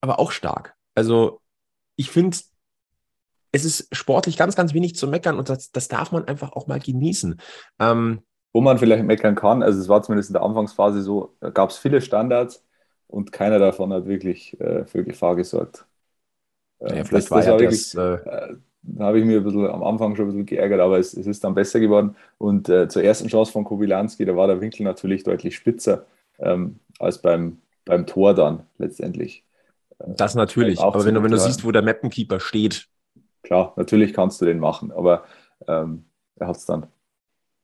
[0.00, 0.76] aber auch stark.
[0.94, 1.40] Also
[1.96, 2.36] ich finde,
[3.50, 6.68] es ist sportlich ganz, ganz wenig zu meckern und das, das darf man einfach auch
[6.68, 7.40] mal genießen.
[7.80, 8.22] Ähm,
[8.52, 11.70] Wo man vielleicht meckern kann, also es war zumindest in der Anfangsphase so, da gab
[11.70, 12.64] es viele Standards
[13.08, 15.86] und keiner davon hat wirklich äh, für Gefahr gesorgt.
[16.88, 19.44] Ja, vielleicht das, war das ja wirklich, das, äh, äh, da habe ich mir ein
[19.44, 22.16] bisschen, am Anfang schon ein bisschen geärgert, aber es, es ist dann besser geworden.
[22.38, 26.04] Und äh, zur ersten Chance von Kobilanski, da war der Winkel natürlich deutlich spitzer
[26.38, 29.44] ähm, als beim, beim Tor dann letztendlich.
[29.98, 32.88] Äh, das natürlich, aber wenn du, wenn du siehst, wo der Mappenkeeper steht,
[33.42, 35.24] klar, natürlich kannst du den machen, aber
[35.66, 36.04] ähm,
[36.36, 36.86] er hat es dann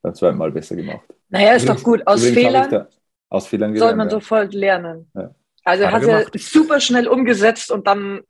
[0.03, 1.03] beim zweiten Mal besser gemacht.
[1.29, 2.07] Naja, ist übrigens, doch gut.
[2.07, 2.89] Aus Fehlern, da,
[3.29, 4.11] aus Fehlern gelernt, soll man ja.
[4.13, 5.11] sofort lernen.
[5.15, 5.35] Ja.
[5.65, 8.23] Also er hat er super schnell umgesetzt und dann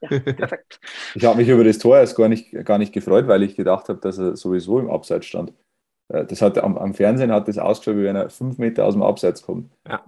[0.00, 0.80] ja, perfekt.
[1.14, 3.88] ich habe mich über das Tor erst gar nicht, gar nicht gefreut, weil ich gedacht
[3.88, 5.52] habe, dass er sowieso im Abseits stand.
[6.08, 8.94] Äh, das hat, am, am Fernsehen hat das ausgeschaut, wie wenn er fünf Meter aus
[8.94, 9.70] dem Abseits kommt.
[9.86, 10.04] Ja.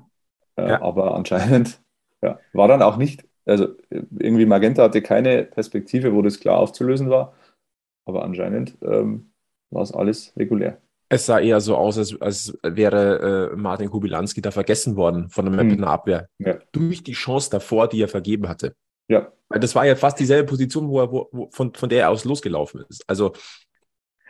[0.56, 0.82] Äh, ja.
[0.82, 1.80] Aber anscheinend
[2.22, 7.10] ja, war dann auch nicht also irgendwie Magenta hatte keine Perspektive, wo das klar aufzulösen
[7.10, 7.34] war.
[8.06, 9.32] Aber anscheinend ähm,
[9.70, 10.80] war es alles regulär.
[11.08, 15.44] Es sah eher so aus, als, als wäre äh, Martin Kubilanski da vergessen worden von
[15.44, 15.92] der Mappener hm.
[15.92, 16.28] Abwehr.
[16.38, 16.58] Ja.
[16.70, 18.74] Durch die Chance davor, die er vergeben hatte.
[19.10, 19.32] Ja.
[19.48, 22.10] Weil das war ja fast dieselbe Position, wo er, wo, wo, von, von der er
[22.10, 23.04] aus losgelaufen ist.
[23.08, 23.32] Also.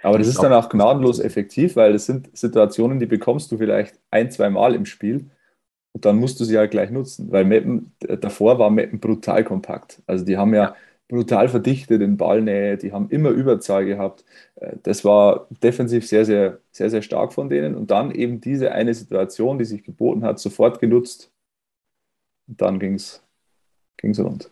[0.02, 4.00] Aber das ist dann auch gnadenlos effektiv, weil das sind Situationen, die bekommst du vielleicht
[4.10, 5.30] ein, zwei Mal im Spiel
[5.92, 10.02] und dann musst du sie halt gleich nutzen, weil Mappen, davor war Mappen brutal kompakt.
[10.06, 10.74] Also die haben ja
[11.06, 14.24] brutal verdichtet in Ballnähe, die haben immer Überzahl gehabt.
[14.54, 17.74] Äh, das war defensiv sehr, sehr, sehr, sehr stark von denen.
[17.74, 21.30] Und dann eben diese eine Situation, die sich geboten hat, sofort genutzt.
[22.48, 23.22] Und dann ging es
[24.18, 24.50] rund.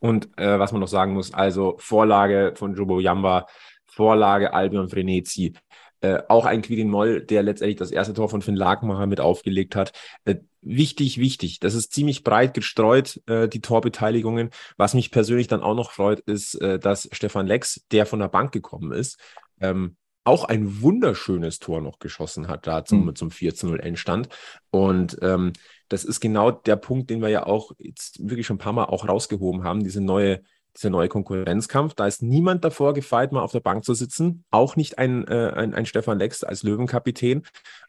[0.00, 3.46] Und äh, was man noch sagen muss, also Vorlage von Jobo Yamba,
[3.86, 5.54] Vorlage Albion Frenetzi,
[6.00, 9.74] äh, auch ein Quirin Moll, der letztendlich das erste Tor von Finn Lagmacher mit aufgelegt
[9.74, 9.92] hat.
[10.24, 11.60] Äh, wichtig, wichtig.
[11.60, 14.50] Das ist ziemlich breit gestreut, äh, die Torbeteiligungen.
[14.76, 18.28] Was mich persönlich dann auch noch freut, ist, äh, dass Stefan Lex, der von der
[18.28, 19.18] Bank gekommen ist,
[19.60, 23.14] ähm, auch ein wunderschönes Tor noch geschossen hat, da zum, mhm.
[23.14, 24.28] zum 4 0 Endstand.
[24.70, 25.52] Und ähm,
[25.88, 28.86] das ist genau der Punkt, den wir ja auch jetzt wirklich schon ein paar Mal
[28.86, 30.40] auch rausgehoben haben, diese neue
[30.76, 31.94] dieser neue Konkurrenzkampf.
[31.94, 34.44] Da ist niemand davor gefeit, mal auf der Bank zu sitzen.
[34.50, 37.42] Auch nicht ein, äh, ein, ein Stefan Lex als Löwenkapitän.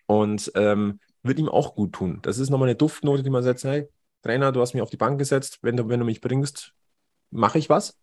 [0.05, 2.19] Und ähm, wird ihm auch gut tun.
[2.21, 3.63] Das ist nochmal eine Duftnote, die man setzt.
[3.63, 3.89] Hey,
[4.21, 5.59] Trainer, du hast mich auf die Bank gesetzt.
[5.63, 6.73] Wenn du, wenn du mich bringst,
[7.31, 7.97] mache ich was.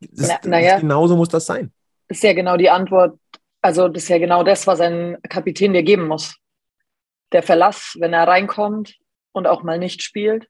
[0.00, 1.72] Das, Na, naja, genauso muss das sein.
[2.10, 3.20] Das ist ja genau die Antwort.
[3.62, 6.36] Also, das ist ja genau das, was ein Kapitän dir geben muss.
[7.30, 8.96] Der Verlass, wenn er reinkommt
[9.30, 10.48] und auch mal nicht spielt,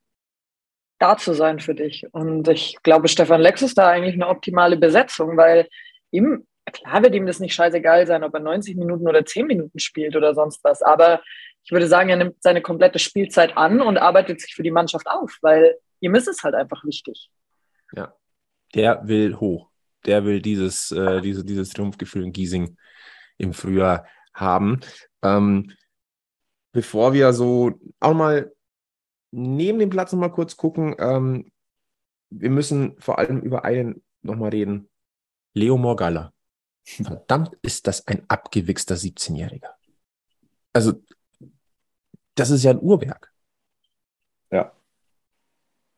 [0.97, 2.07] da zu sein für dich.
[2.13, 5.69] Und ich glaube, Stefan Lex ist da eigentlich eine optimale Besetzung, weil
[6.09, 9.77] ihm, klar wird ihm das nicht scheißegal sein, ob er 90 Minuten oder 10 Minuten
[9.77, 10.81] spielt oder sonst was.
[10.81, 11.21] Aber
[11.63, 15.05] ich würde sagen, er nimmt seine komplette Spielzeit an und arbeitet sich für die Mannschaft
[15.05, 17.29] auf, weil ihm ist es halt einfach wichtig.
[17.93, 18.15] Ja,
[18.73, 19.70] der will hoch.
[20.05, 22.77] Der will dieses, äh, diese, dieses Triumphgefühl in Giesing
[23.37, 24.79] im Frühjahr haben.
[25.21, 25.71] Ähm,
[26.71, 28.51] bevor wir so auch mal
[29.31, 31.51] neben dem Platz nochmal kurz gucken, ähm,
[32.29, 34.89] wir müssen vor allem über einen nochmal reden.
[35.53, 36.33] Leo Morgalla.
[36.83, 39.69] Verdammt, ist das ein abgewichster 17-Jähriger.
[40.73, 41.03] Also,
[42.35, 43.31] das ist ja ein Uhrwerk.
[44.51, 44.71] Ja.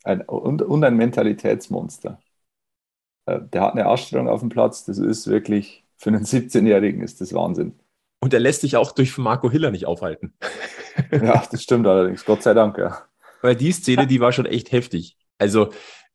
[0.04, 2.20] Ein, und, und ein Mentalitätsmonster.
[3.26, 7.22] Äh, der hat eine Ausstellung auf dem Platz, das ist wirklich, für einen 17-Jährigen ist
[7.22, 7.74] das Wahnsinn.
[8.20, 10.34] Und er lässt sich auch durch Marco Hiller nicht aufhalten.
[11.12, 13.04] ja, das stimmt allerdings, Gott sei Dank, ja.
[13.42, 15.18] Weil die Szene, die war schon echt heftig.
[15.38, 15.70] Also,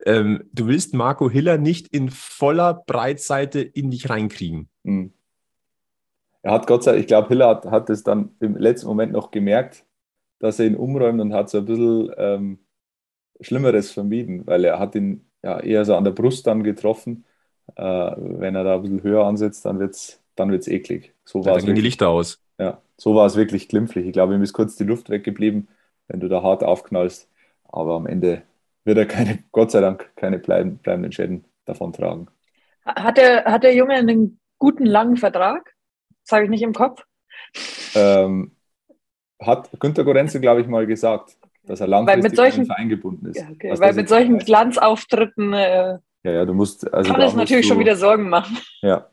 [0.06, 4.68] ähm, du willst Marco Hiller nicht in voller Breitseite in dich reinkriegen.
[4.84, 5.12] Mhm.
[6.42, 9.12] Er hat Gott sei Dank, ich glaube, Hiller hat, hat es dann im letzten Moment
[9.12, 9.84] noch gemerkt,
[10.38, 12.58] dass er ihn umräumt und hat so ein bisschen ähm,
[13.40, 17.24] Schlimmeres vermieden, weil er hat ihn ja, eher so an der Brust dann getroffen.
[17.76, 21.14] Äh, wenn er da ein bisschen höher ansetzt, dann wird es dann wird's eklig.
[21.24, 22.40] So ja, dann gehen die Lichter aus.
[22.58, 24.06] Ja, so war es wirklich glimpflich.
[24.06, 25.68] Ich glaube, ihm ist kurz die Luft weggeblieben,
[26.06, 27.28] wenn du da hart aufknallst.
[27.64, 28.42] Aber am Ende
[28.84, 32.28] wird er keine, Gott sei Dank, keine bleiben, bleibenden Schäden davon tragen.
[32.84, 35.74] Hat der, hat der Junge einen guten langen Vertrag?
[36.24, 37.04] Das habe ich nicht im Kopf.
[37.94, 38.52] Ähm,
[39.40, 41.36] hat Günter Gorenzel, glaube ich, mal gesagt
[41.68, 43.36] dass er langfristig mit solchen, Verein gebunden ist.
[43.36, 43.74] Ja, okay.
[43.78, 47.80] Weil mit solchen Glanzauftritten äh, ja, ja, du musst, also kann es natürlich du, schon
[47.80, 48.58] wieder Sorgen machen.
[48.82, 49.08] Ja.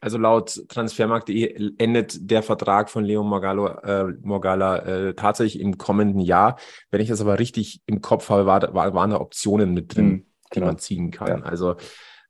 [0.00, 6.20] Also laut Transfermarkt.de endet der Vertrag von Leo Morgalo, äh, Morgala äh, tatsächlich im kommenden
[6.20, 6.56] Jahr.
[6.92, 10.06] Wenn ich das aber richtig im Kopf habe, war, war, waren da Optionen mit drin,
[10.06, 10.66] mhm, die genau.
[10.66, 11.40] man ziehen kann.
[11.40, 11.44] Ja.
[11.44, 11.74] Also,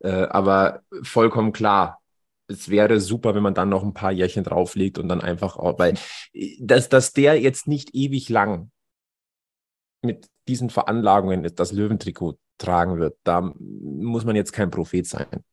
[0.00, 2.00] äh, aber vollkommen klar,
[2.46, 5.78] es wäre super, wenn man dann noch ein paar Jährchen drauflegt und dann einfach, auch,
[5.78, 5.94] weil
[6.60, 8.70] dass, dass der jetzt nicht ewig lang
[10.02, 15.44] mit diesen Veranlagungen das Löwentrikot tragen wird, da muss man jetzt kein Prophet sein.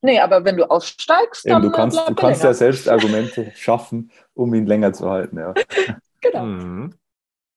[0.00, 1.62] Nee, aber wenn du aussteigst, dann.
[1.62, 5.38] Eben, du kannst, du kannst ja selbst Argumente schaffen, um ihn länger zu halten.
[5.38, 5.54] Ja.
[6.20, 6.44] genau.
[6.44, 6.94] Mhm.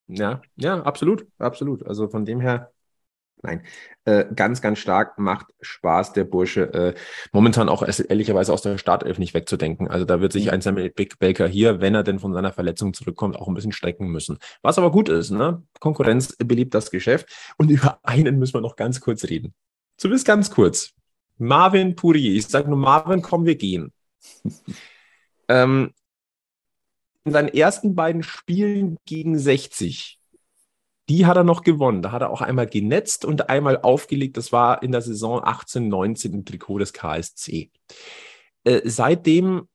[0.07, 1.85] Ja, ja, absolut, absolut.
[1.87, 2.71] Also von dem her
[3.41, 3.61] Nein,
[4.05, 6.73] äh, ganz, ganz stark macht Spaß, der Bursche.
[6.73, 6.93] Äh,
[7.31, 9.87] momentan auch ehrlicherweise aus der Startelf nicht wegzudenken.
[9.87, 10.51] Also da wird sich mhm.
[10.51, 13.71] ein Samuel Big Baker hier, wenn er denn von seiner Verletzung zurückkommt, auch ein bisschen
[13.71, 14.39] strecken müssen.
[14.61, 15.63] Was aber gut ist, ne?
[15.79, 17.53] Konkurrenz beliebt das Geschäft.
[17.57, 19.53] Und über einen müssen wir noch ganz kurz reden.
[19.97, 20.91] Zumindest ganz kurz.
[21.37, 22.37] Marvin Puri.
[22.37, 23.93] Ich sage nur, Marvin, komm, wir gehen.
[25.47, 25.91] ähm,
[27.25, 30.19] in seinen ersten beiden Spielen gegen 60
[31.09, 32.01] die hat er noch gewonnen.
[32.01, 34.37] Da hat er auch einmal genetzt und einmal aufgelegt.
[34.37, 37.69] Das war in der Saison 18, 19 im Trikot des KSC.
[38.63, 39.67] Äh, seitdem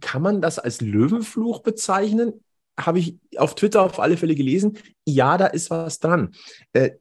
[0.00, 2.44] kann man das als Löwenfluch bezeichnen.
[2.78, 4.78] Habe ich auf Twitter auf alle Fälle gelesen.
[5.06, 6.34] Ja, da ist was dran.
[6.72, 6.92] Äh,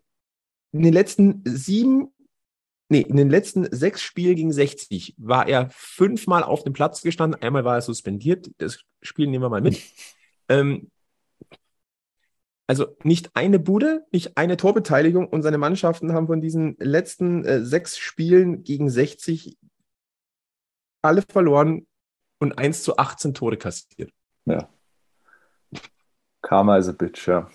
[0.72, 2.14] in den letzten sieben,
[2.90, 7.42] nee, in den letzten sechs Spielen gegen 60 war er fünfmal auf dem Platz gestanden.
[7.42, 8.52] Einmal war er suspendiert.
[8.58, 9.82] Das Spiel nehmen wir mal mit.
[10.48, 10.92] Ähm,
[12.68, 17.64] also nicht eine Bude, nicht eine Torbeteiligung und seine Mannschaften haben von diesen letzten äh,
[17.64, 19.58] sechs Spielen gegen 60
[21.02, 21.86] alle verloren
[22.40, 24.12] und 1 zu 18 Tore kassiert.
[24.46, 24.70] Ja.
[26.42, 27.50] Karma is a bitch, ja.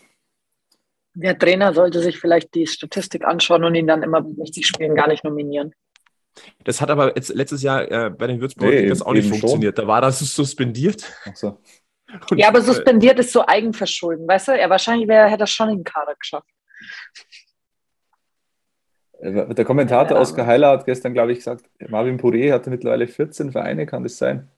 [1.15, 4.95] Der Trainer sollte sich vielleicht die Statistik anschauen und ihn dann immer bei 60 Spielen
[4.95, 5.75] gar nicht nominieren.
[6.65, 9.77] Das hat aber jetzt letztes Jahr äh, bei den Würzburg nee, das auch nicht funktioniert.
[9.77, 9.85] Schon.
[9.85, 11.13] Da war das suspendiert.
[11.25, 11.59] Ach so.
[12.31, 14.59] Und ja, aber äh, suspendiert ist so Eigenverschulden, weißt du?
[14.59, 16.49] Er wahrscheinlich wäre, hätte das schon in den Kader geschafft.
[19.21, 20.23] Äh, der Kommentator ja.
[20.23, 24.19] Oskar Heiler hat gestern, glaube ich, gesagt, Marvin Pouré hatte mittlerweile 14 Vereine, kann das
[24.19, 24.49] sein?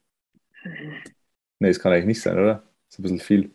[1.59, 2.63] Nee, das kann eigentlich nicht sein, oder?
[2.87, 3.51] Das ist ein bisschen viel.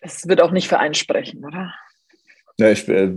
[0.00, 1.74] Es wird auch nicht für einen sprechen, oder?
[2.58, 3.14] Ja, ich, äh,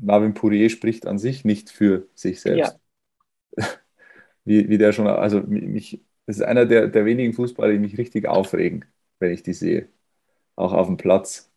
[0.00, 2.78] Marvin Pouré spricht an sich nicht für sich selbst.
[3.56, 3.64] Ja.
[4.44, 7.98] Wie, wie der schon, also mich, das ist einer der, der wenigen Fußballer, die mich
[7.98, 8.86] richtig aufregen
[9.18, 9.88] wenn ich die sehe.
[10.56, 11.50] Auch auf dem Platz.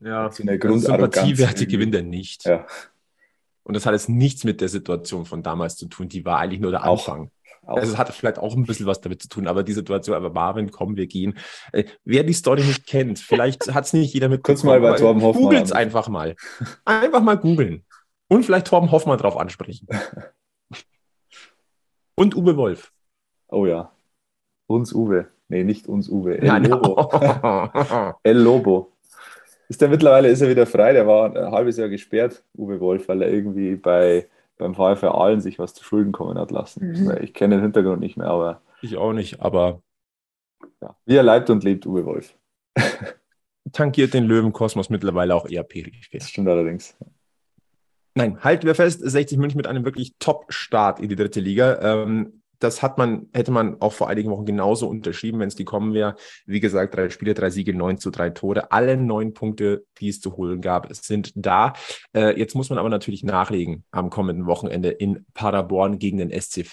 [0.00, 2.44] Ja, so eine also Sympathiewerte gewinnt er nicht.
[2.44, 2.66] Ja.
[3.62, 6.08] Und das hat jetzt nichts mit der Situation von damals zu tun.
[6.08, 7.30] Die war eigentlich nur der Anfang.
[7.62, 7.76] Auch.
[7.76, 10.30] Also es hat vielleicht auch ein bisschen was damit zu tun, aber die Situation, aber
[10.30, 11.38] Marvin, komm, wir gehen.
[11.72, 14.42] Äh, wer die Story nicht kennt, vielleicht hat es nicht jeder mit.
[14.42, 15.44] Kurz mal bei Torben Hoffmann.
[15.44, 16.36] Googelt es einfach mal.
[16.84, 17.84] Einfach mal googeln.
[18.28, 19.86] Und vielleicht Torben Hoffmann drauf ansprechen.
[22.14, 22.92] Und Uwe Wolf.
[23.48, 23.92] Oh ja.
[24.66, 25.28] Uns Uwe.
[25.50, 26.38] Nee, nicht uns Uwe.
[26.38, 27.10] El ja, Lobo.
[27.12, 28.14] No.
[28.22, 28.92] El Lobo.
[29.68, 30.92] Ist der mittlerweile ist er wieder frei?
[30.92, 35.40] Der war ein halbes Jahr gesperrt, Uwe Wolf, weil er irgendwie bei, beim VfR Aalen
[35.40, 36.92] sich was zu Schulden kommen hat lassen.
[36.92, 37.18] Mhm.
[37.20, 39.82] Ich kenne den Hintergrund nicht mehr, aber Ich auch nicht, aber
[40.80, 40.94] ja.
[41.04, 42.36] wie er leibt und lebt, Uwe Wolf.
[43.72, 46.18] tankiert den Löwenkosmos mittlerweile auch eher peripher.
[46.18, 46.96] Das stimmt allerdings.
[48.14, 51.80] Nein, halten wir fest, 60 München mit einem wirklich Top-Start in die dritte Liga.
[51.82, 55.94] Ähm, das hat man, hätte man auch vor einigen Wochen genauso unterschrieben, wenn es gekommen
[55.94, 56.14] wäre.
[56.46, 58.70] Wie gesagt, drei Spiele, drei Siege, neun zu drei Tore.
[58.70, 61.72] Alle neun Punkte, die es zu holen gab, sind da.
[62.14, 66.66] Äh, jetzt muss man aber natürlich nachlegen am kommenden Wochenende in Paderborn gegen den SC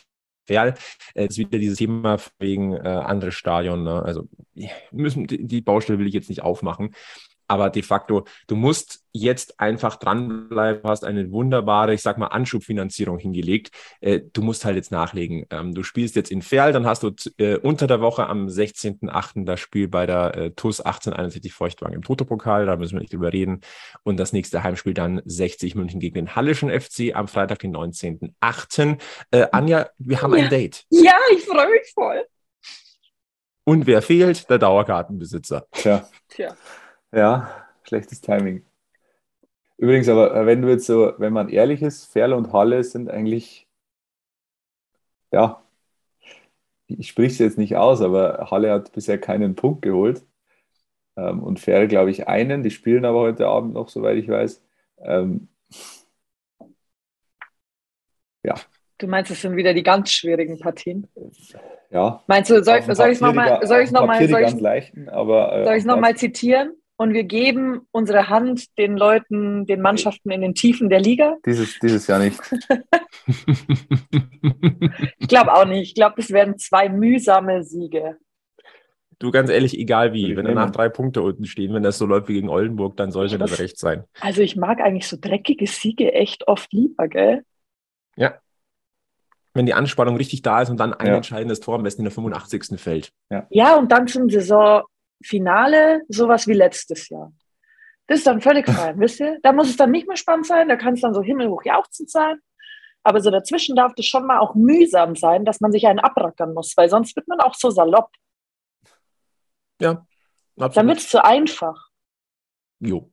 [0.45, 0.73] Verl.
[1.13, 3.83] Äh, jetzt wieder dieses Thema wegen äh, anderes Stadion.
[3.83, 4.01] Ne?
[4.03, 4.27] Also
[4.91, 6.93] müssen die, die Baustelle will ich jetzt nicht aufmachen.
[7.47, 12.27] Aber de facto, du musst jetzt einfach dranbleiben, du hast eine wunderbare, ich sag mal,
[12.27, 13.71] Anschubfinanzierung hingelegt.
[14.01, 15.45] Äh, du musst halt jetzt nachlegen.
[15.49, 19.45] Ähm, du spielst jetzt in Ferl, dann hast du äh, unter der Woche am 16.8.
[19.45, 23.33] das Spiel bei der äh, TUS 1861 Feuchtwagen im Toto-Pokal, da müssen wir nicht drüber
[23.33, 23.61] reden.
[24.03, 28.99] Und das nächste Heimspiel dann 60 München gegen den Hallischen FC am Freitag, den 19.8.
[29.31, 30.43] Äh, Anja, wir haben Ja.
[30.43, 30.85] ein Date.
[30.89, 32.25] Ja, ich freue mich voll.
[33.63, 34.49] Und wer fehlt?
[34.49, 35.65] Der Dauerkartenbesitzer.
[35.71, 36.55] Tja, Tja.
[37.11, 38.65] Ja, schlechtes Timing.
[39.77, 43.09] Übrigens, aber äh, wenn du jetzt so, wenn man ehrlich ist, Ferl und Halle sind
[43.09, 43.67] eigentlich,
[45.31, 45.61] ja,
[46.87, 50.25] ich spreche es jetzt nicht aus, aber Halle hat bisher keinen Punkt geholt.
[51.17, 52.63] Ähm, und Ferl, glaube ich, einen.
[52.63, 54.63] Die spielen aber heute Abend noch, soweit ich weiß.
[54.99, 55.49] Ähm,
[58.97, 61.07] Du meinst, es sind wieder die ganz schwierigen Partien?
[61.91, 62.23] ja.
[62.27, 64.43] Meinst du, soll, soll ich es nochmal soll dem noch mal, soll
[65.09, 66.71] aber äh, soll ich zitieren?
[66.99, 71.35] Und wir geben unsere Hand den Leuten, den Mannschaften in den Tiefen der Liga?
[71.45, 72.39] Dieses, dieses Jahr nicht.
[75.19, 75.89] Ich glaube auch nicht.
[75.89, 78.17] Ich glaube, es werden zwei mühsame Siege.
[79.19, 82.27] Du, ganz ehrlich, egal wie, wenn danach drei Punkte unten stehen, wenn das so läuft
[82.29, 84.03] wie gegen Oldenburg, dann sollte das Das- recht sein.
[84.21, 87.43] Also ich mag eigentlich so dreckige Siege echt oft lieber, gell?
[89.53, 91.15] Wenn die Anspannung richtig da ist und dann ein Ja.
[91.15, 92.77] entscheidendes Tor am besten in der 85.
[92.79, 93.11] fällt.
[93.49, 94.29] Ja, und dann zum
[95.21, 97.31] Saisonfinale sowas wie letztes Jahr.
[98.07, 99.37] Das ist dann völlig fein, wisst ihr?
[99.43, 102.09] Da muss es dann nicht mehr spannend sein, da kann es dann so himmelhoch jauchzend
[102.09, 102.39] sein.
[103.03, 106.53] Aber so dazwischen darf das schon mal auch mühsam sein, dass man sich einen abrackern
[106.53, 108.09] muss, weil sonst wird man auch so salopp.
[109.77, 110.07] Dann
[110.59, 110.89] Absolut.
[110.89, 111.89] wird es zu einfach.
[112.79, 113.11] Jo.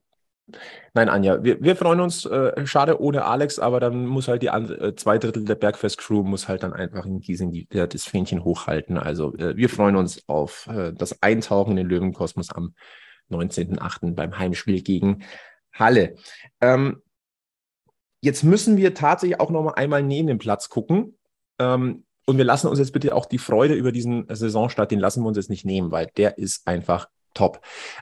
[0.93, 2.25] Nein, Anja, wir, wir freuen uns.
[2.25, 6.47] Äh, schade ohne Alex, aber dann muss halt die äh, zwei Drittel der Bergfest-Crew muss
[6.47, 8.97] halt dann einfach in Giesing die, der, das Fähnchen hochhalten.
[8.97, 12.75] Also äh, wir freuen uns auf äh, das Eintauchen in den Löwenkosmos am
[13.31, 14.13] 19.08.
[14.13, 15.23] beim Heimspiel gegen
[15.73, 16.15] Halle.
[16.61, 17.01] Ähm,
[18.21, 21.17] jetzt müssen wir tatsächlich auch noch mal einmal neben den Platz gucken.
[21.59, 25.23] Ähm, und wir lassen uns jetzt bitte auch die Freude über diesen Saisonstart, den lassen
[25.23, 27.61] wir uns jetzt nicht nehmen, weil der ist einfach top.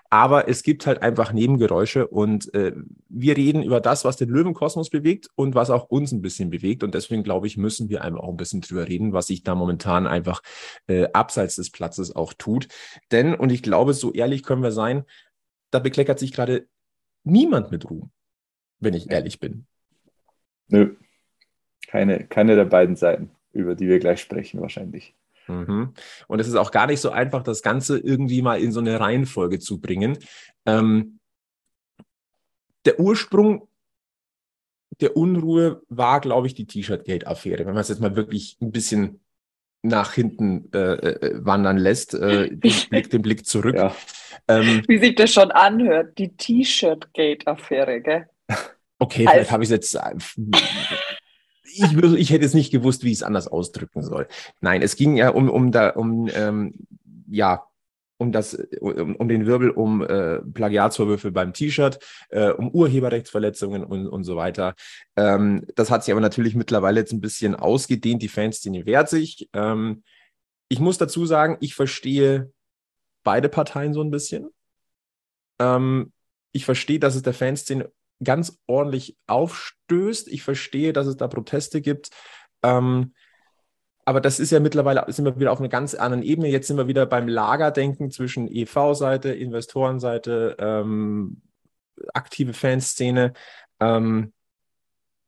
[0.09, 2.73] Aber es gibt halt einfach Nebengeräusche und äh,
[3.09, 6.83] wir reden über das, was den Löwenkosmos bewegt und was auch uns ein bisschen bewegt.
[6.83, 9.55] Und deswegen glaube ich, müssen wir einfach auch ein bisschen drüber reden, was sich da
[9.55, 10.41] momentan einfach
[10.87, 12.67] äh, abseits des Platzes auch tut.
[13.11, 15.03] Denn, und ich glaube, so ehrlich können wir sein,
[15.71, 16.67] da bekleckert sich gerade
[17.23, 18.11] niemand mit Ruhm,
[18.79, 19.65] wenn ich ehrlich bin.
[20.67, 20.95] Nö.
[21.87, 25.15] Keine, keine der beiden Seiten, über die wir gleich sprechen, wahrscheinlich.
[25.47, 25.93] Mhm.
[26.27, 28.99] Und es ist auch gar nicht so einfach, das Ganze irgendwie mal in so eine
[28.99, 30.17] Reihenfolge zu bringen.
[30.65, 31.19] Ähm,
[32.85, 33.67] der Ursprung
[35.01, 37.65] der Unruhe war, glaube ich, die T-Shirt-Gate-Affäre.
[37.65, 39.21] Wenn man es jetzt mal wirklich ein bisschen
[39.81, 43.75] nach hinten äh, äh, wandern lässt, äh, den, Blick, den Blick zurück.
[43.75, 43.95] Ja,
[44.47, 48.29] Ähm, Wie sich das schon anhört, die T-Shirt-Gate-Affäre, gell?
[48.99, 50.37] okay, Also- vielleicht habe ich es jetzt.
[51.75, 54.27] Ich, würde- ich hätte jetzt nicht gewusst, wie ich es anders ausdrücken soll.
[54.61, 56.73] Nein, es ging ja um, um, da, um ähm,
[57.27, 57.65] ja,
[58.17, 64.07] um, das, um, um den Wirbel um äh, Plagiatsvorwürfe beim T-Shirt, äh, um Urheberrechtsverletzungen und,
[64.07, 64.75] und so weiter.
[65.15, 68.21] Ähm, das hat sich aber natürlich mittlerweile jetzt ein bisschen ausgedehnt.
[68.21, 69.49] Die Fanszene wehrt sich.
[69.53, 70.03] Ähm,
[70.69, 72.51] ich muss dazu sagen, ich verstehe
[73.23, 74.49] beide Parteien so ein bisschen.
[75.59, 76.11] Ähm,
[76.51, 77.91] ich verstehe, dass es der Fanszene
[78.23, 80.27] ganz ordentlich aufstößt.
[80.27, 82.09] Ich verstehe, dass es da Proteste gibt.
[82.63, 83.13] Ähm,
[84.05, 86.49] aber das ist ja mittlerweile, sind wir wieder auf einer ganz anderen Ebene.
[86.49, 91.41] Jetzt sind wir wieder beim Lagerdenken zwischen EV-Seite, Investorenseite, ähm,
[92.13, 93.33] aktive Fanszene.
[93.79, 94.33] Ähm,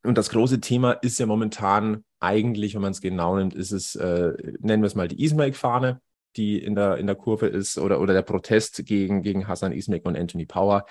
[0.04, 3.96] und das große Thema ist ja momentan eigentlich, wenn man es genau nimmt, ist es,
[3.96, 6.02] äh, nennen wir es mal die Ismail-Fahne,
[6.36, 10.02] die in der, in der Kurve ist, oder, oder der Protest gegen, gegen Hassan Ismail
[10.04, 10.86] und Anthony Power.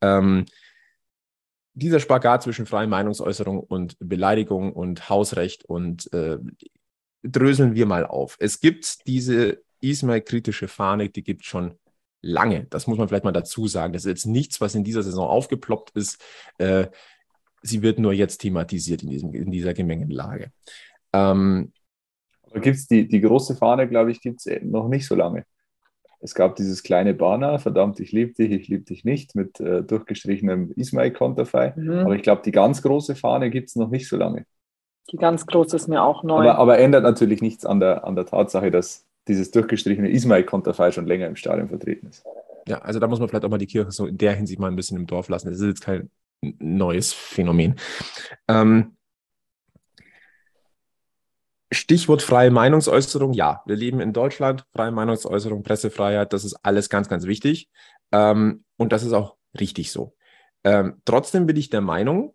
[0.00, 0.44] Ähm,
[1.74, 6.38] dieser Spagat zwischen freien Meinungsäußerung und Beleidigung und Hausrecht und äh,
[7.22, 8.36] dröseln wir mal auf.
[8.40, 11.78] Es gibt diese Ismail-kritische Fahne, die gibt schon
[12.20, 12.66] lange.
[12.70, 13.92] Das muss man vielleicht mal dazu sagen.
[13.92, 16.22] Das ist jetzt nichts, was in dieser Saison aufgeploppt ist.
[16.58, 16.86] Äh,
[17.62, 20.52] sie wird nur jetzt thematisiert in, diesem, in dieser Gemengenlage.
[21.12, 21.72] Ähm,
[22.54, 25.44] gibt es die, die große Fahne, glaube ich, gibt es noch nicht so lange.
[26.22, 29.82] Es gab dieses kleine Banner, verdammt, ich liebe dich, ich liebe dich nicht, mit äh,
[29.82, 31.74] durchgestrichenem Ismail-Konterfei.
[31.76, 31.98] Mhm.
[31.98, 34.46] Aber ich glaube, die ganz große Fahne gibt es noch nicht so lange.
[35.10, 36.48] Die ganz große ist mir auch neu.
[36.48, 41.06] Aber, aber, ändert natürlich nichts an der, an der Tatsache, dass dieses durchgestrichene Ismail-Konterfei schon
[41.06, 42.24] länger im Stadion vertreten ist.
[42.68, 44.68] Ja, also da muss man vielleicht auch mal die Kirche so in der Hinsicht mal
[44.68, 45.48] ein bisschen im Dorf lassen.
[45.48, 46.08] Das ist jetzt kein
[46.40, 47.76] neues Phänomen.
[48.46, 48.96] Ähm,
[51.72, 57.08] Stichwort freie Meinungsäußerung, ja, wir leben in Deutschland, freie Meinungsäußerung, Pressefreiheit, das ist alles ganz,
[57.08, 57.68] ganz wichtig.
[58.12, 60.14] Ähm, und das ist auch richtig so.
[60.64, 62.34] Ähm, trotzdem bin ich der Meinung,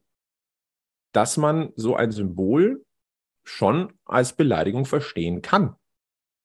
[1.14, 2.84] dass man so ein Symbol
[3.44, 5.76] schon als Beleidigung verstehen kann.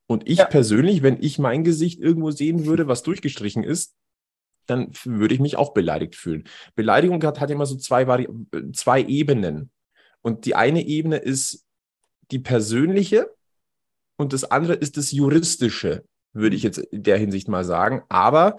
[0.07, 0.45] Und ich ja.
[0.45, 3.97] persönlich, wenn ich mein Gesicht irgendwo sehen würde, was durchgestrichen ist,
[4.67, 6.45] dann würde ich mich auch beleidigt fühlen.
[6.75, 8.29] Beleidigung hat, hat immer so zwei, Vari
[8.73, 9.71] zwei Ebenen.
[10.21, 11.67] Und die eine Ebene ist
[12.33, 13.31] die persönliche
[14.17, 18.03] und das andere ist das juristische, würde ich jetzt in der Hinsicht mal sagen.
[18.09, 18.57] Aber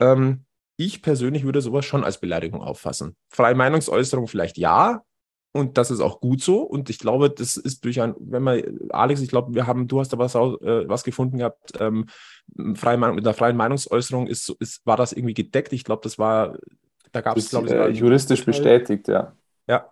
[0.00, 0.44] ähm,
[0.76, 3.16] ich persönlich würde sowas schon als Beleidigung auffassen.
[3.28, 5.02] Freie Meinungsäußerung vielleicht ja,
[5.56, 6.60] und das ist auch gut so.
[6.60, 10.00] Und ich glaube, das ist durch ein, wenn man, Alex, ich glaube, wir haben, du
[10.00, 12.06] hast da was, äh, was gefunden gehabt, ähm,
[12.74, 15.72] freie Meinung, mit der freien Meinungsäußerung ist, ist, war das irgendwie gedeckt.
[15.72, 16.58] Ich glaube, das war,
[17.12, 19.34] da gab es, glaube ich, äh, juristisch bestätigt, ja.
[19.66, 19.90] Ja.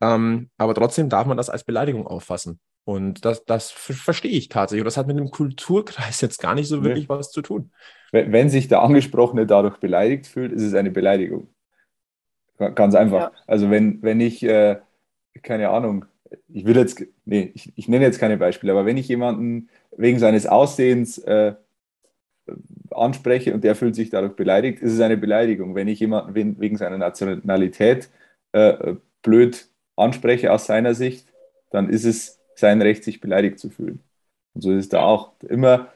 [0.00, 2.60] Ähm, aber trotzdem darf man das als Beleidigung auffassen.
[2.90, 4.80] Und das, das verstehe ich tatsächlich.
[4.80, 7.08] Und das hat mit dem Kulturkreis jetzt gar nicht so wirklich nee.
[7.08, 7.70] was zu tun.
[8.10, 11.46] Wenn, wenn, sich der Angesprochene dadurch beleidigt fühlt, ist es eine Beleidigung.
[12.58, 13.30] Ganz einfach.
[13.30, 13.32] Ja.
[13.46, 14.80] Also wenn, wenn ich, äh,
[15.40, 16.04] keine Ahnung,
[16.48, 20.18] ich würde jetzt, nee, ich, ich, nenne jetzt keine Beispiele, aber wenn ich jemanden wegen
[20.18, 21.54] seines Aussehens äh,
[22.90, 25.76] anspreche und der fühlt sich dadurch beleidigt, ist es eine Beleidigung.
[25.76, 28.10] Wenn ich jemanden wegen seiner Nationalität
[28.50, 31.28] äh, blöd anspreche aus seiner Sicht,
[31.70, 34.02] dann ist es sein Recht, sich beleidigt zu fühlen.
[34.54, 35.88] Und so ist es da auch immer,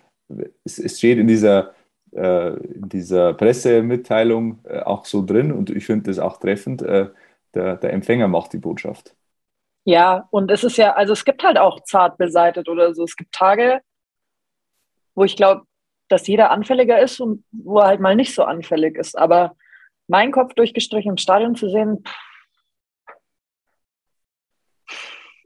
[0.65, 1.75] es, es steht in dieser,
[2.13, 7.11] äh, in dieser Pressemitteilung äh, auch so drin und ich finde das auch treffend, äh,
[7.55, 9.15] der, der Empfänger macht die Botschaft.
[9.85, 13.05] Ja, und es ist ja, also es gibt halt auch zart beseitet oder so.
[13.05, 13.81] Es gibt Tage,
[15.15, 15.67] wo ich glaube,
[16.09, 19.17] dass jeder anfälliger ist und wo er halt mal nicht so anfällig ist.
[19.17, 19.57] Aber
[20.09, 22.15] mein Kopf durchgestrichen im Stadion zu sehen, pff,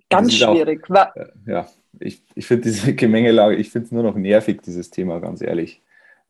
[0.09, 0.91] Ganz schwierig.
[0.91, 1.09] Auch,
[1.47, 1.69] ja,
[2.01, 5.83] ich, ich finde diese Gemengelage, ich finde es nur noch nervig, dieses Thema, ganz ehrlich.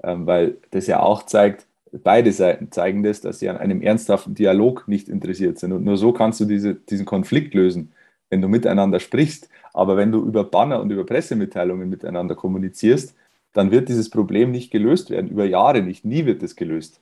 [0.03, 4.35] Ähm, weil das ja auch zeigt, beide Seiten zeigen das, dass sie an einem ernsthaften
[4.35, 5.73] Dialog nicht interessiert sind.
[5.73, 7.93] Und nur so kannst du diese, diesen Konflikt lösen,
[8.31, 9.49] wenn du miteinander sprichst.
[9.73, 13.15] Aber wenn du über Banner und über Pressemitteilungen miteinander kommunizierst,
[13.53, 17.01] dann wird dieses Problem nicht gelöst werden, über Jahre nicht, nie wird es gelöst.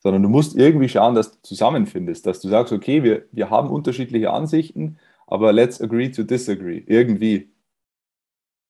[0.00, 3.70] Sondern du musst irgendwie schauen, dass du zusammenfindest, dass du sagst, okay, wir, wir haben
[3.70, 4.98] unterschiedliche Ansichten,
[5.30, 7.50] aber let's agree to disagree, irgendwie.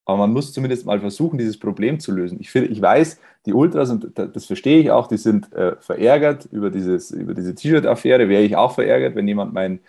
[0.04, 2.40] Aber man muss zumindest mal versuchen, dieses Problem zu lösen.
[2.40, 6.46] Ich, find, ich weiß, die Ultras, und das verstehe ich auch, die sind äh, verärgert
[6.46, 8.28] über, dieses, über diese T-Shirt-Affäre.
[8.28, 9.80] Wäre ich auch verärgert, wenn jemand mein,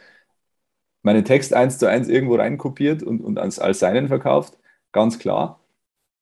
[1.03, 4.57] meinen Text eins zu eins irgendwo reinkopiert und, und als, als seinen verkauft.
[4.91, 5.59] Ganz klar.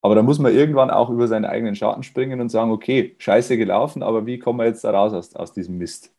[0.02, 3.58] Aber da muss man irgendwann auch über seinen eigenen Schatten springen und sagen, okay, scheiße
[3.58, 6.14] gelaufen, aber wie kommen wir jetzt da raus aus, aus diesem Mist?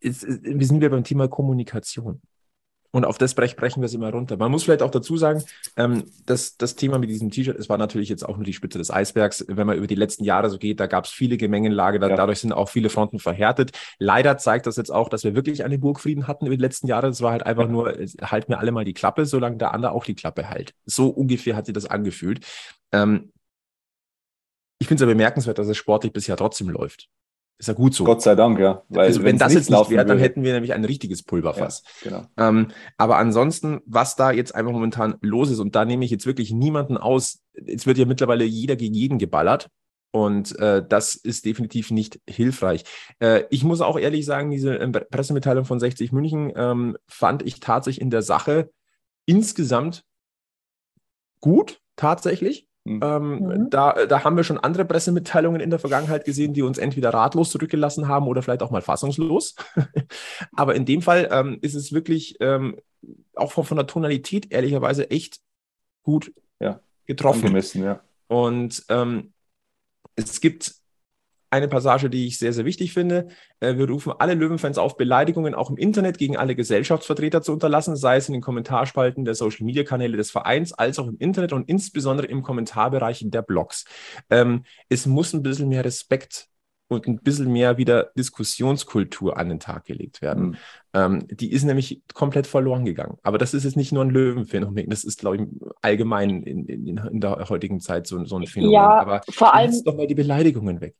[0.00, 2.20] Ist, ist, wir sind wir beim Thema Kommunikation.
[2.92, 4.36] Und auf das brechen wir es immer runter.
[4.36, 5.44] Man muss vielleicht auch dazu sagen,
[5.76, 8.78] ähm, dass das Thema mit diesem T-Shirt, es war natürlich jetzt auch nur die Spitze
[8.78, 9.44] des Eisbergs.
[9.46, 12.16] Wenn man über die letzten Jahre so geht, da gab es viele Gemengenlage, da, ja.
[12.16, 13.70] dadurch sind auch viele Fronten verhärtet.
[13.98, 17.08] Leider zeigt das jetzt auch, dass wir wirklich einen Burgfrieden hatten über die letzten Jahre.
[17.08, 20.04] Es war halt einfach nur, halt mir alle mal die Klappe, solange der andere auch
[20.04, 20.74] die Klappe hält.
[20.84, 22.44] So ungefähr hat sich das angefühlt.
[22.90, 23.30] Ähm,
[24.80, 27.08] ich finde es ja bemerkenswert, dass es sportlich bisher trotzdem läuft.
[27.60, 28.04] Ist ja gut so.
[28.04, 28.84] Gott sei Dank, ja.
[28.88, 31.82] Weil also wenn das jetzt nicht wäre, dann hätten wir nämlich ein richtiges Pulverfass.
[32.02, 32.26] Ja, genau.
[32.38, 36.24] Ähm, aber ansonsten, was da jetzt einfach momentan los ist, und da nehme ich jetzt
[36.24, 39.68] wirklich niemanden aus, es wird ja mittlerweile jeder gegen jeden geballert.
[40.10, 42.84] Und äh, das ist definitiv nicht hilfreich.
[43.18, 47.60] Äh, ich muss auch ehrlich sagen, diese äh, Pressemitteilung von 60 München ähm, fand ich
[47.60, 48.70] tatsächlich in der Sache
[49.26, 50.02] insgesamt
[51.40, 52.69] gut, tatsächlich.
[52.90, 53.00] Mhm.
[53.02, 53.70] Ähm, mhm.
[53.70, 57.50] da, da haben wir schon andere Pressemitteilungen in der Vergangenheit gesehen, die uns entweder ratlos
[57.50, 59.54] zurückgelassen haben oder vielleicht auch mal fassungslos.
[60.56, 62.76] Aber in dem Fall ähm, ist es wirklich ähm,
[63.36, 65.40] auch von, von, der Tonalität ehrlicherweise echt
[66.02, 66.80] gut ja.
[67.06, 67.44] getroffen.
[67.44, 68.00] Angemessen, ja.
[68.26, 69.32] Und ähm,
[70.16, 70.74] es gibt
[71.50, 73.28] eine Passage, die ich sehr, sehr wichtig finde.
[73.58, 77.96] Äh, wir rufen alle Löwenfans auf, Beleidigungen auch im Internet gegen alle Gesellschaftsvertreter zu unterlassen,
[77.96, 82.28] sei es in den Kommentarspalten der Social-Media-Kanäle des Vereins, als auch im Internet und insbesondere
[82.28, 83.84] im Kommentarbereich der Blogs.
[84.30, 86.48] Ähm, es muss ein bisschen mehr Respekt
[86.90, 90.46] und ein bisschen mehr wieder Diskussionskultur an den Tag gelegt werden.
[90.46, 90.56] Mhm.
[90.92, 93.16] Ähm, die ist nämlich komplett verloren gegangen.
[93.22, 95.42] Aber das ist jetzt nicht nur ein Löwenphänomen, das ist, glaube ich,
[95.82, 98.74] allgemein in, in, in der heutigen Zeit so, so ein Phänomen.
[98.74, 100.96] Ja, Aber vor allem doch mal die Beleidigungen weg.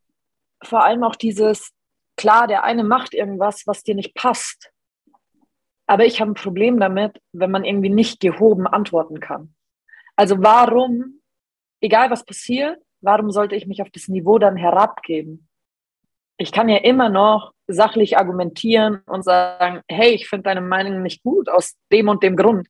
[0.63, 1.73] Vor allem auch dieses,
[2.17, 4.71] klar, der eine macht irgendwas, was dir nicht passt.
[5.87, 9.55] Aber ich habe ein Problem damit, wenn man irgendwie nicht gehoben antworten kann.
[10.17, 11.21] Also warum,
[11.81, 15.49] egal was passiert, warum sollte ich mich auf das Niveau dann herabgeben?
[16.41, 21.23] ich kann ja immer noch sachlich argumentieren und sagen, hey, ich finde deine Meinung nicht
[21.23, 22.67] gut aus dem und dem Grund.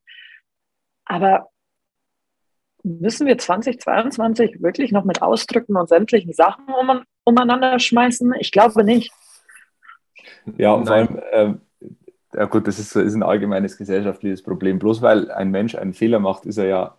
[1.05, 1.51] Aber
[2.83, 8.35] müssen wir 2022 wirklich noch mit Ausdrücken und sämtlichen Sachen um, umeinander schmeißen?
[8.39, 9.13] Ich glaube nicht.
[10.57, 11.55] Ja, und vor allem, äh,
[12.35, 14.79] ja gut, das ist, ist ein allgemeines gesellschaftliches Problem.
[14.79, 16.99] Bloß weil ein Mensch einen Fehler macht, ist er ja,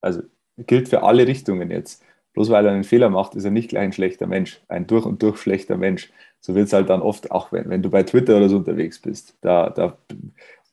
[0.00, 0.22] also
[0.56, 2.04] gilt für alle Richtungen jetzt.
[2.34, 5.04] Bloß weil er einen Fehler macht, ist er nicht gleich ein schlechter Mensch, ein durch
[5.04, 6.10] und durch schlechter Mensch.
[6.40, 9.00] So wird es halt dann oft, auch wenn, wenn du bei Twitter oder so unterwegs
[9.00, 9.36] bist.
[9.42, 9.98] Da, da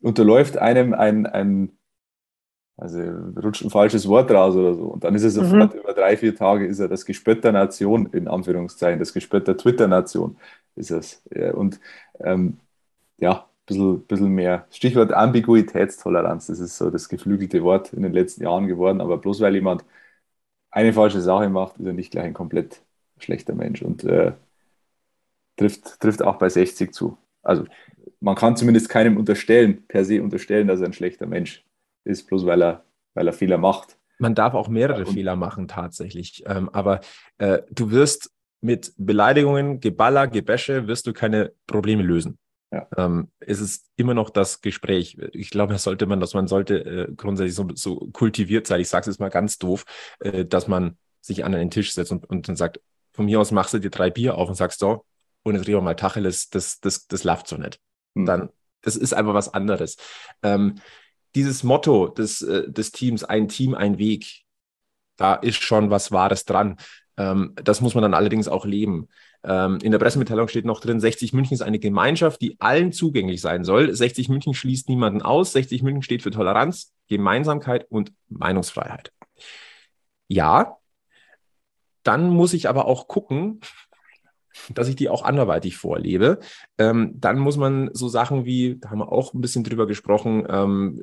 [0.01, 1.77] unterläuft einem ein, ein,
[2.80, 2.99] also
[3.41, 4.84] rutscht ein falsches Wort raus oder so.
[4.84, 5.49] Und dann ist er mhm.
[5.49, 5.80] sofort mhm.
[5.82, 9.57] über drei, vier Tage ist er das Gespött der Nation, in Anführungszeichen, das Gespött der
[9.57, 10.38] Twitter-Nation
[10.75, 11.21] ist es.
[11.53, 11.80] Und
[12.21, 12.57] ähm,
[13.17, 14.65] ja, ein bisschen, bisschen mehr.
[14.71, 19.01] Stichwort Ambiguitätstoleranz, das ist so das geflügelte Wort in den letzten Jahren geworden.
[19.01, 19.84] Aber bloß weil jemand
[20.71, 22.82] eine falsche Sache macht, ist er nicht gleich ein komplett
[23.17, 24.34] schlechter Mensch und äh,
[25.57, 27.17] trifft, trifft auch bei 60 zu.
[27.43, 27.65] Also
[28.21, 31.65] man kann zumindest keinem unterstellen, per se unterstellen, dass er ein schlechter Mensch
[32.10, 32.84] ist, bloß weil er,
[33.14, 33.97] weil er Fehler macht.
[34.18, 36.99] Man darf auch mehrere und, Fehler machen tatsächlich, ähm, aber
[37.38, 38.32] äh, du wirst
[38.62, 42.38] mit Beleidigungen, Geballer, Gebäsche, wirst du keine Probleme lösen.
[42.72, 42.88] Ja.
[42.97, 45.18] Ähm, es ist immer noch das Gespräch.
[45.32, 48.82] Ich glaube, das sollte man, dass man sollte äh, grundsätzlich so, so, kultiviert sein.
[48.82, 49.86] Ich sage es jetzt mal ganz doof,
[50.20, 52.80] äh, dass man sich an einen Tisch setzt und, und dann sagt,
[53.12, 55.03] von mir aus machst du dir drei Bier auf und sagst so,
[55.43, 57.80] und jetzt reden wir mal Tacheles, das, das, das läuft so nicht.
[58.14, 58.26] Mhm.
[58.26, 58.49] Dann,
[58.82, 59.97] das ist einfach was anderes.
[60.43, 60.76] Ähm,
[61.36, 64.43] dieses Motto des, äh, des Teams, ein Team, ein Weg,
[65.17, 66.77] da ist schon was Wahres dran.
[67.17, 69.09] Ähm, das muss man dann allerdings auch leben.
[69.43, 73.41] Ähm, in der Pressemitteilung steht noch drin, 60 München ist eine Gemeinschaft, die allen zugänglich
[73.41, 73.93] sein soll.
[73.93, 75.51] 60 München schließt niemanden aus.
[75.53, 79.11] 60 München steht für Toleranz, Gemeinsamkeit und Meinungsfreiheit.
[80.27, 80.77] Ja,
[82.03, 83.59] dann muss ich aber auch gucken,
[84.73, 86.39] dass ich die auch anderweitig vorlebe.
[86.77, 90.45] Ähm, dann muss man so Sachen wie, da haben wir auch ein bisschen drüber gesprochen,
[90.49, 91.01] ähm,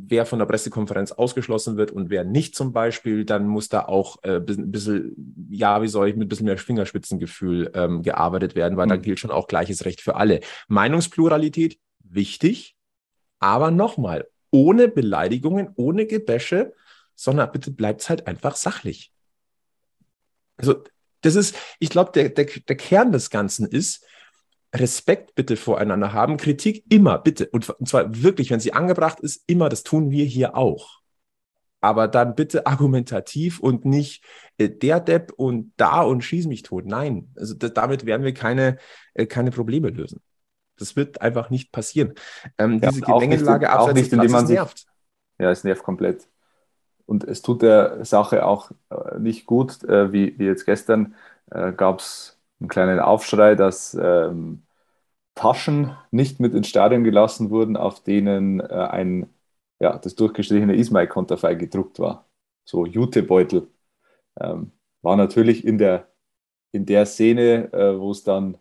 [0.00, 4.22] wer von der Pressekonferenz ausgeschlossen wird und wer nicht zum Beispiel, dann muss da auch
[4.22, 8.76] äh, ein bisschen, ja, wie soll ich, mit ein bisschen mehr Fingerspitzengefühl ähm, gearbeitet werden,
[8.76, 8.90] weil mhm.
[8.90, 10.40] da gilt schon auch gleiches Recht für alle.
[10.68, 12.76] Meinungspluralität, wichtig,
[13.40, 16.72] aber nochmal, ohne Beleidigungen, ohne Gebäsche,
[17.14, 19.12] sondern bitte bleibt es halt einfach sachlich.
[20.56, 20.84] Also,
[21.22, 24.04] das ist, ich glaube, der, der, der Kern des Ganzen ist,
[24.74, 26.36] Respekt bitte voreinander haben.
[26.36, 27.48] Kritik immer, bitte.
[27.48, 29.68] Und, zwar wirklich, wenn sie angebracht ist, immer.
[29.68, 31.00] Das tun wir hier auch.
[31.80, 34.24] Aber dann bitte argumentativ und nicht
[34.58, 36.86] äh, der Depp und da und schieß mich tot.
[36.86, 38.78] Nein, also das, damit werden wir keine,
[39.14, 40.20] äh, keine Probleme lösen.
[40.76, 42.14] Das wird einfach nicht passieren.
[42.58, 44.86] Ähm, ja, diese Gemengelage abseits nicht, des Platzes nervt.
[45.38, 46.28] Ja, es nervt komplett.
[47.08, 51.14] Und es tut der Sache auch äh, nicht gut, äh, wie, wie jetzt gestern
[51.50, 54.62] äh, gab es einen kleinen Aufschrei, dass ähm,
[55.34, 59.30] Taschen nicht mit ins Stadion gelassen wurden, auf denen äh, ein,
[59.80, 62.26] ja, das durchgestrichene Ismail-Konterfei gedruckt war.
[62.64, 63.68] So Jutebeutel.
[64.40, 66.08] Ähm, war natürlich in der,
[66.72, 68.58] in der Szene, äh, wo es dann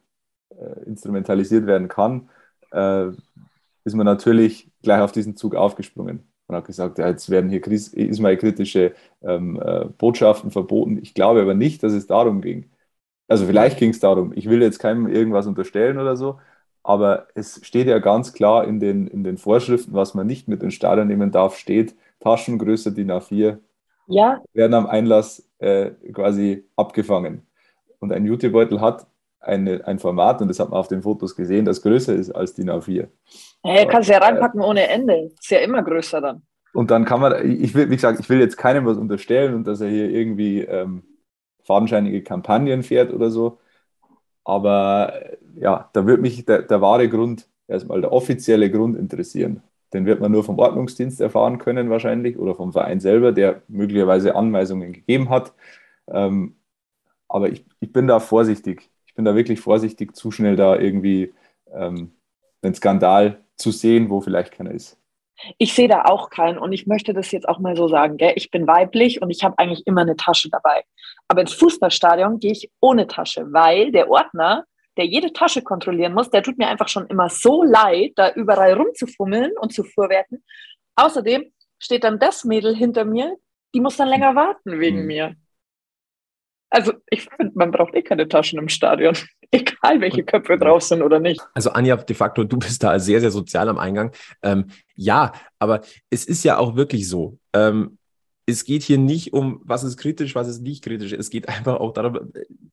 [0.52, 2.30] äh, instrumentalisiert werden kann,
[3.86, 6.28] ist man natürlich gleich auf diesen Zug aufgesprungen.
[6.48, 10.98] Man hat gesagt, ja, jetzt werden hier Ismail-kritische ähm, äh, Botschaften verboten.
[11.02, 12.70] Ich glaube aber nicht, dass es darum ging.
[13.28, 16.40] Also vielleicht ging es darum, ich will jetzt keinem irgendwas unterstellen oder so,
[16.84, 20.64] aber es steht ja ganz klar in den, in den Vorschriften, was man nicht mit
[20.64, 23.60] ins Stadion nehmen darf, steht Taschengröße DIN A4
[24.08, 24.42] ja.
[24.54, 27.46] werden am Einlass äh, quasi abgefangen.
[28.00, 29.08] Und ein Jutebeutel hat
[29.48, 32.54] eine, ein Format, und das hat man auf den Fotos gesehen, das größer ist als
[32.54, 33.08] DIN A4.
[33.64, 35.32] Hey, kannst ja reinpacken ohne Ende.
[35.40, 36.44] Ist ja immer größer dann.
[36.74, 39.66] Und dann kann man, ich will, wie gesagt, ich will jetzt keinem was unterstellen und
[39.66, 41.04] dass er hier irgendwie ähm,
[41.64, 43.60] fadenscheinige Kampagnen fährt oder so.
[44.44, 45.14] Aber
[45.56, 49.64] ja, da wird mich der, der wahre Grund, erstmal der offizielle Grund interessieren.
[49.94, 54.36] Den wird man nur vom Ordnungsdienst erfahren können wahrscheinlich oder vom Verein selber, der möglicherweise
[54.36, 55.54] Anweisungen gegeben hat.
[56.10, 56.56] Ähm,
[57.28, 58.90] aber ich, ich bin da vorsichtig.
[59.18, 61.34] Ich bin da wirklich vorsichtig, zu schnell da irgendwie
[61.74, 62.12] ähm,
[62.62, 64.96] einen Skandal zu sehen, wo vielleicht keiner ist.
[65.58, 68.18] Ich sehe da auch keinen und ich möchte das jetzt auch mal so sagen.
[68.18, 68.34] Gell?
[68.36, 70.84] Ich bin weiblich und ich habe eigentlich immer eine Tasche dabei.
[71.28, 74.66] Aber ins Fußballstadion gehe ich ohne Tasche, weil der Ordner,
[74.98, 78.74] der jede Tasche kontrollieren muss, der tut mir einfach schon immer so leid, da überall
[78.74, 80.44] rumzufummeln und zu vorwerten.
[80.96, 83.36] Außerdem steht dann das Mädel hinter mir,
[83.74, 85.08] die muss dann länger warten wegen mhm.
[85.08, 85.36] mir.
[86.70, 89.16] Also ich finde, man braucht eh keine Taschen im Stadion.
[89.52, 91.42] Egal, welche Köpfe drauf sind oder nicht.
[91.54, 94.12] Also Anja, de facto, du bist da sehr, sehr sozial am Eingang.
[94.42, 94.66] Ähm,
[94.96, 97.40] ja, aber es ist ja auch wirklich so.
[97.54, 97.98] Ähm,
[98.46, 101.14] es geht hier nicht um, was ist kritisch, was ist nicht kritisch.
[101.14, 102.32] Es geht einfach auch darum,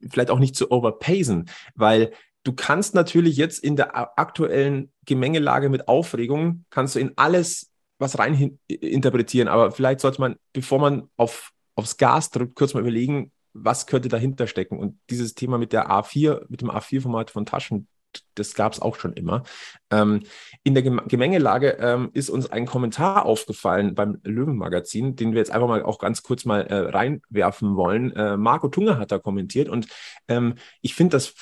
[0.09, 2.13] vielleicht auch nicht zu overpacen, weil
[2.45, 8.19] du kannst natürlich jetzt in der aktuellen Gemengelage mit Aufregung, kannst du in alles was
[8.19, 13.33] rein interpretieren, aber vielleicht sollte man, bevor man auf, aufs Gas drückt, kurz mal überlegen,
[13.55, 14.79] was könnte dahinter stecken.
[14.79, 17.89] Und dieses Thema mit der A4, mit dem A4-Format von Taschen,
[18.35, 19.43] das gab es auch schon immer.
[19.91, 20.23] Ähm,
[20.63, 25.69] in der Gemengelage ähm, ist uns ein Kommentar aufgefallen beim Löwenmagazin, den wir jetzt einfach
[25.69, 28.13] mal auch ganz kurz mal äh, reinwerfen wollen.
[28.13, 29.89] Äh, Marco Tunge hat da kommentiert und
[30.29, 31.35] ähm, ich finde das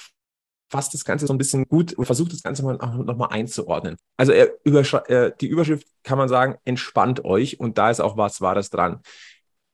[0.72, 3.96] fasst das Ganze so ein bisschen gut und versucht das Ganze mal nochmal einzuordnen.
[4.16, 8.40] Also er, äh, die Überschrift kann man sagen, entspannt euch und da ist auch was
[8.40, 9.00] Wahres dran.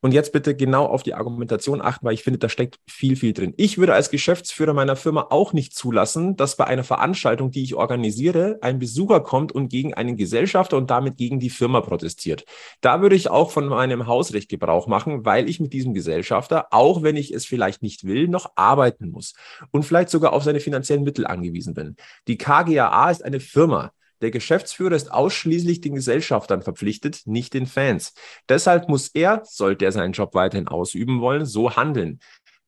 [0.01, 3.33] Und jetzt bitte genau auf die Argumentation achten, weil ich finde, da steckt viel, viel
[3.33, 3.53] drin.
[3.57, 7.75] Ich würde als Geschäftsführer meiner Firma auch nicht zulassen, dass bei einer Veranstaltung, die ich
[7.75, 12.45] organisiere, ein Besucher kommt und gegen einen Gesellschafter und damit gegen die Firma protestiert.
[12.81, 17.03] Da würde ich auch von meinem Hausrecht Gebrauch machen, weil ich mit diesem Gesellschafter, auch
[17.03, 19.35] wenn ich es vielleicht nicht will, noch arbeiten muss
[19.73, 21.97] und vielleicht sogar auf seine finanziellen Mittel angewiesen bin.
[22.29, 23.91] Die KGAA ist eine Firma.
[24.21, 28.15] Der Geschäftsführer ist ausschließlich den Gesellschaftern verpflichtet, nicht den Fans.
[28.49, 32.21] Deshalb muss er, sollte er seinen Job weiterhin ausüben wollen, so handeln.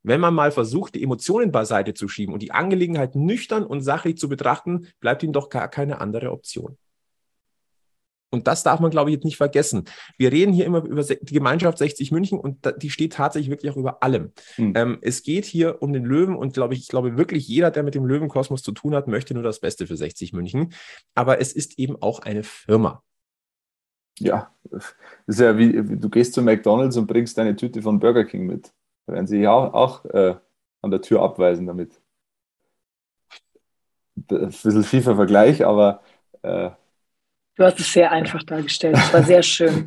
[0.03, 4.17] Wenn man mal versucht, die Emotionen beiseite zu schieben und die Angelegenheit nüchtern und sachlich
[4.17, 6.79] zu betrachten, bleibt ihm doch gar keine andere Option.
[8.31, 9.85] Und das darf man, glaube ich, jetzt nicht vergessen.
[10.17, 13.77] Wir reden hier immer über die Gemeinschaft 60 München und die steht tatsächlich wirklich auch
[13.77, 14.33] über allem.
[14.57, 14.73] Mhm.
[14.77, 17.83] Ähm, es geht hier um den Löwen und glaube ich, ich glaube wirklich jeder, der
[17.83, 20.73] mit dem Löwenkosmos zu tun hat, möchte nur das Beste für 60 München.
[21.15, 23.03] Aber es ist eben auch eine Firma.
[24.21, 24.95] Ja, das
[25.27, 28.73] ist ja wie, du gehst zu McDonalds und bringst deine Tüte von Burger King mit.
[29.07, 30.37] Da werden sie ja auch, auch äh,
[30.83, 32.01] an der Tür abweisen damit.
[34.31, 36.03] Ein bisschen schiefer Vergleich, aber
[36.43, 36.71] äh,
[37.61, 38.97] Du hast es sehr einfach dargestellt.
[38.97, 39.85] Es war sehr schön.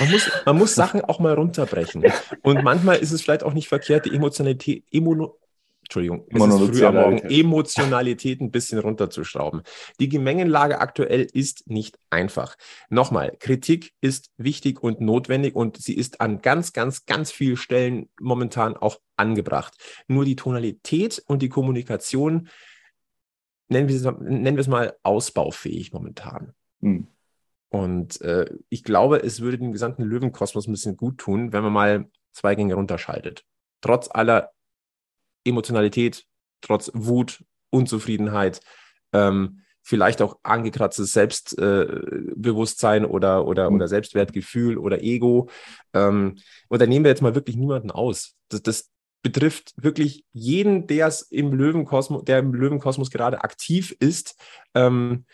[0.00, 2.04] man, muss, man muss Sachen auch mal runterbrechen.
[2.42, 5.38] Und manchmal ist es vielleicht auch nicht verkehrt, die Emotionalität, Immuno,
[5.80, 9.62] Entschuldigung, Morgen, Emotionalität ein bisschen runterzuschrauben.
[9.98, 12.56] Die Gemengenlage aktuell ist nicht einfach.
[12.90, 18.10] Nochmal, Kritik ist wichtig und notwendig und sie ist an ganz, ganz, ganz vielen Stellen
[18.20, 19.72] momentan auch angebracht.
[20.06, 22.50] Nur die Tonalität und die Kommunikation,
[23.68, 26.52] nennen wir es, nennen wir es mal ausbaufähig momentan.
[26.82, 27.06] Hm.
[27.68, 31.72] Und äh, ich glaube, es würde dem gesamten Löwenkosmos ein bisschen gut tun, wenn man
[31.72, 33.44] mal zwei Gänge runterschaltet.
[33.80, 34.50] Trotz aller
[35.44, 36.26] Emotionalität,
[36.60, 38.60] trotz Wut, Unzufriedenheit,
[39.12, 43.76] ähm, vielleicht auch angekratztes Selbstbewusstsein äh, oder, oder, mhm.
[43.76, 45.48] oder Selbstwertgefühl oder Ego.
[45.94, 46.36] Ähm,
[46.68, 48.36] und da nehmen wir jetzt mal wirklich niemanden aus.
[48.48, 48.90] Das, das
[49.22, 54.36] betrifft wirklich jeden, der im Löwenkosmos, der im Löwenkosmos gerade aktiv ist.
[54.74, 55.24] Ähm,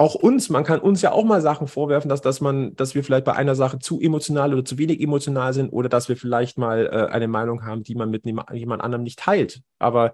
[0.00, 3.04] auch uns, man kann uns ja auch mal Sachen vorwerfen, dass, dass man, dass wir
[3.04, 6.56] vielleicht bei einer Sache zu emotional oder zu wenig emotional sind oder dass wir vielleicht
[6.56, 9.60] mal äh, eine Meinung haben, die man mit jemand anderem nicht teilt.
[9.78, 10.12] Aber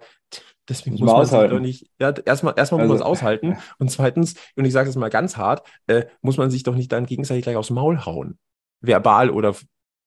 [0.67, 3.57] deswegen muss man es doch nicht, ja, erstmal, erstmal also, muss man es aushalten.
[3.79, 6.91] Und zweitens, und ich sage es mal ganz hart, äh, muss man sich doch nicht
[6.91, 8.37] dann gegenseitig gleich aufs Maul hauen.
[8.81, 9.55] Verbal oder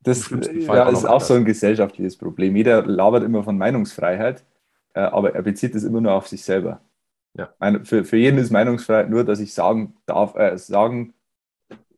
[0.02, 2.54] das ja, ist auch so ein gesellschaftliches Problem.
[2.54, 4.44] Jeder labert immer von Meinungsfreiheit,
[4.92, 6.82] äh, aber er bezieht es immer nur auf sich selber.
[7.34, 7.54] Ja.
[7.58, 11.14] Meine, für, für jeden ist Meinungsfreiheit nur, dass ich sagen darf, äh, sagen,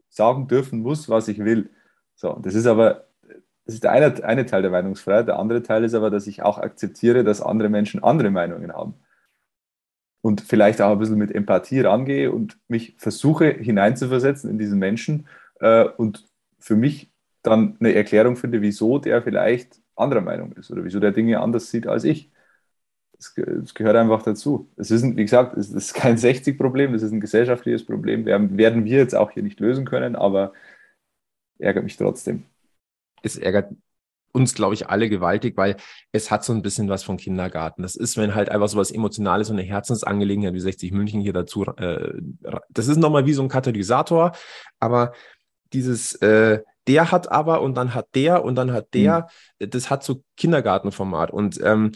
[0.09, 1.71] sagen dürfen muss, was ich will.
[2.15, 3.07] So, das ist aber,
[3.65, 5.29] das ist der eine, eine Teil der Meinungsfreiheit.
[5.29, 8.95] Der andere Teil ist aber, dass ich auch akzeptiere, dass andere Menschen andere Meinungen haben.
[10.21, 15.27] Und vielleicht auch ein bisschen mit Empathie rangehe und mich versuche hineinzuversetzen in diesen Menschen
[15.61, 16.29] äh, und
[16.59, 17.11] für mich
[17.43, 21.71] dann eine Erklärung finde, wieso der vielleicht anderer Meinung ist oder wieso der Dinge anders
[21.71, 22.32] sieht als ich.
[23.23, 24.69] Es gehört einfach dazu.
[24.77, 28.25] Es ist, wie gesagt, es ist kein 60-Problem, es ist ein gesellschaftliches Problem.
[28.25, 30.53] Werden, werden wir jetzt auch hier nicht lösen können, aber
[31.59, 32.45] ärgert mich trotzdem.
[33.23, 33.73] Es ärgert
[34.33, 35.77] uns, glaube ich, alle gewaltig, weil
[36.11, 37.83] es hat so ein bisschen was von Kindergarten.
[37.83, 41.35] Das ist, wenn halt einfach so was Emotionales und eine Herzensangelegenheit wie 60 München hier
[41.35, 42.15] dazu, äh,
[42.71, 44.33] das ist nochmal wie so ein Katalysator,
[44.81, 45.13] aber
[45.73, 49.29] dieses, äh, der hat aber und dann hat der und dann hat der,
[49.61, 49.71] mhm.
[49.71, 51.93] das hat so Kindergartenformat und ähm,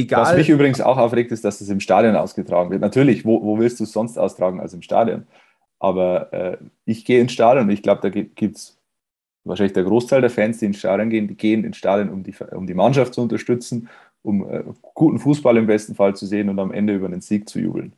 [0.00, 0.22] egal.
[0.22, 2.80] Was mich übrigens auch aufregt, ist, dass es im Stadion ausgetragen wird.
[2.80, 5.26] Natürlich, wo, wo willst du es sonst austragen als im Stadion?
[5.78, 8.78] Aber äh, ich gehe ins Stadion und ich glaube, da gibt es
[9.44, 12.34] wahrscheinlich der Großteil der Fans, die ins Stadion gehen, die gehen ins Stadion, um die,
[12.52, 13.88] um die Mannschaft zu unterstützen,
[14.22, 17.48] um äh, guten Fußball im besten Fall zu sehen und am Ende über einen Sieg
[17.48, 17.92] zu jubeln.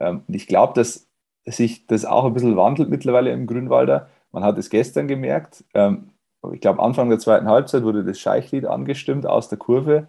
[0.00, 1.06] Ähm, ich glaube, dass
[1.46, 4.08] sich das auch ein bisschen wandelt mittlerweile im Grünwalder.
[4.32, 5.64] Man hat es gestern gemerkt.
[5.74, 6.10] Ähm,
[6.52, 10.06] ich glaube, Anfang der zweiten Halbzeit wurde das Scheichlied angestimmt aus der Kurve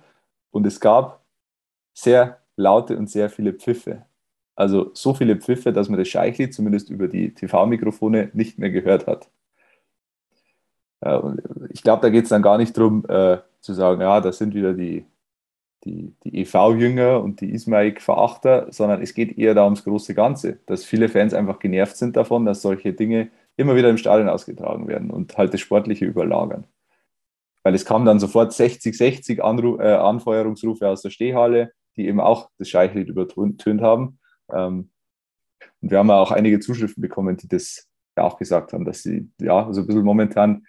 [0.52, 1.19] und es gab
[1.94, 4.06] sehr laute und sehr viele Pfiffe.
[4.56, 9.08] Also so viele Pfiffe, dass man das Scheichlied zumindest über die TV-Mikrofone nicht mehr gehört
[9.08, 9.30] hat.
[11.70, 14.54] Ich glaube, da geht es dann gar nicht darum äh, zu sagen, ja, das sind
[14.54, 15.06] wieder die,
[15.86, 20.84] die, die EV-Jünger und die Ismaik-Verachter, sondern es geht eher da ums große Ganze, dass
[20.84, 25.10] viele Fans einfach genervt sind davon, dass solche Dinge immer wieder im Stadion ausgetragen werden
[25.10, 26.66] und halt das Sportliche überlagern.
[27.64, 32.22] Weil es kam dann sofort 60, 60 Anru äh, Anfeuerungsrufe aus der Stehhalle, die eben
[32.22, 34.20] auch das Scheichlied übertönt haben.
[34.52, 34.90] Ähm,
[35.82, 37.88] und wir haben auch einige Zuschriften bekommen, die das
[38.18, 40.66] ja auch gesagt haben, dass sie ja so ein bisschen momentan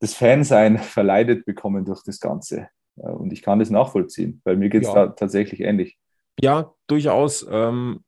[0.00, 2.68] das Fansein verleidet bekommen durch das Ganze.
[2.94, 4.94] Und ich kann das nachvollziehen, weil mir geht es ja.
[4.94, 5.98] da tatsächlich ähnlich.
[6.40, 7.46] Ja, durchaus.
[7.50, 8.00] Ähm,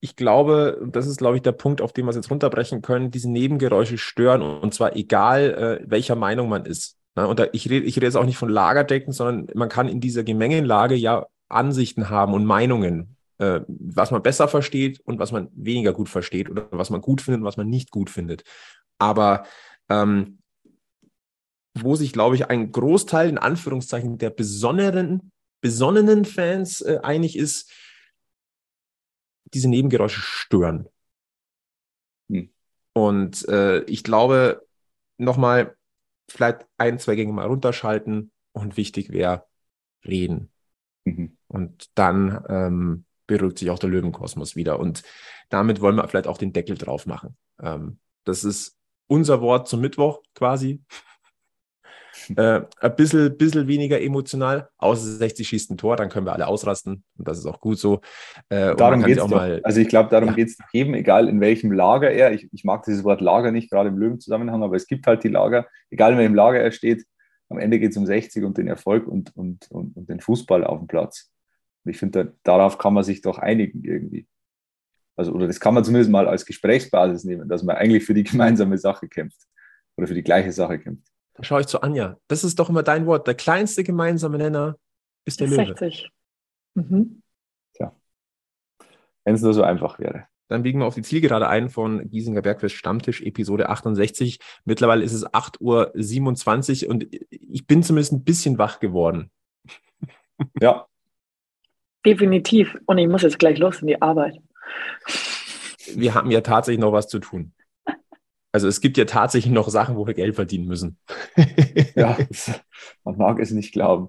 [0.00, 3.10] ich glaube, das ist, glaube ich, der Punkt, auf den wir es jetzt runterbrechen können.
[3.10, 6.96] Diese Nebengeräusche stören und zwar egal, äh, welcher Meinung man ist.
[7.16, 10.00] Und da, ich rede ich rede jetzt auch nicht von Lagerdecken, sondern man kann in
[10.00, 15.48] dieser Gemengenlage ja Ansichten haben und Meinungen, äh, was man besser versteht und was man
[15.54, 18.44] weniger gut versteht oder was man gut findet und was man nicht gut findet.
[18.98, 19.46] Aber
[19.88, 20.38] ähm,
[21.74, 27.70] wo sich, glaube ich, ein Großteil in Anführungszeichen der besonnenen, besonnenen Fans äh, einig ist,
[29.52, 30.88] diese Nebengeräusche stören.
[32.30, 32.50] Hm.
[32.94, 34.66] Und äh, ich glaube,
[35.18, 35.76] nochmal,
[36.28, 39.46] vielleicht ein, zwei Gänge mal runterschalten und wichtig wäre,
[40.04, 40.50] reden.
[41.06, 41.36] Mhm.
[41.48, 44.78] Und dann ähm, beruhigt sich auch der Löwenkosmos wieder.
[44.78, 45.02] Und
[45.48, 47.36] damit wollen wir vielleicht auch den Deckel drauf machen.
[47.62, 48.76] Ähm, das ist
[49.06, 50.82] unser Wort zum Mittwoch quasi.
[52.36, 56.48] äh, ein bisschen, bisschen weniger emotional, außer 60 schießt ein Tor, dann können wir alle
[56.48, 58.00] ausrasten und das ist auch gut so.
[58.48, 59.60] Äh, darum geht es auch mal.
[59.62, 60.34] Also ich glaube, darum ja.
[60.34, 63.70] geht es jedem, egal in welchem Lager er, ich, ich mag dieses Wort Lager nicht,
[63.70, 67.04] gerade im Löwenzusammenhang, aber es gibt halt die Lager, egal in welchem Lager er steht,
[67.48, 70.64] am Ende geht es um 60 und den Erfolg und, und, und, und den Fußball
[70.64, 71.32] auf dem Platz.
[71.84, 74.26] Und ich finde, da, darauf kann man sich doch einigen irgendwie.
[75.16, 78.24] Also, oder das kann man zumindest mal als Gesprächsbasis nehmen, dass man eigentlich für die
[78.24, 79.46] gemeinsame Sache kämpft
[79.96, 81.08] oder für die gleiche Sache kämpft.
[81.34, 82.18] Da schaue ich zu Anja.
[82.28, 83.26] Das ist doch immer dein Wort.
[83.26, 84.78] Der kleinste gemeinsame Nenner
[85.24, 85.68] ist der 60.
[85.68, 85.78] Löwe.
[85.78, 86.10] 60.
[86.74, 87.22] Mhm.
[87.74, 87.94] Tja.
[89.24, 90.26] Wenn es nur so einfach wäre.
[90.48, 94.38] Dann biegen wir auf die Zielgerade ein von Giesinger Bergfest Stammtisch, Episode 68.
[94.64, 99.30] Mittlerweile ist es 8.27 Uhr und ich bin zumindest ein bisschen wach geworden.
[100.60, 100.86] Ja.
[102.04, 102.76] Definitiv.
[102.84, 104.38] Und ich muss jetzt gleich los in die Arbeit.
[105.94, 107.54] Wir haben ja tatsächlich noch was zu tun.
[108.52, 110.98] Also es gibt ja tatsächlich noch Sachen, wo wir Geld verdienen müssen.
[111.94, 112.18] ja,
[113.04, 114.08] man mag es nicht glauben.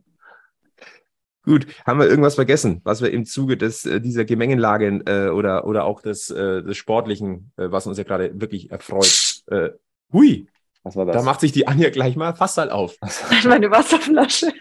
[1.47, 5.65] Gut, haben wir irgendwas vergessen, was wir im Zuge des, äh, dieser Gemengenlage äh, oder,
[5.65, 9.43] oder auch des, äh, des Sportlichen, äh, was uns ja gerade wirklich erfreut.
[9.49, 9.69] Äh,
[10.11, 10.49] hui,
[10.83, 11.15] was war das?
[11.15, 12.97] Da macht sich die Anja gleich mal fast halt auf.
[13.45, 14.51] Meine Wasserflasche.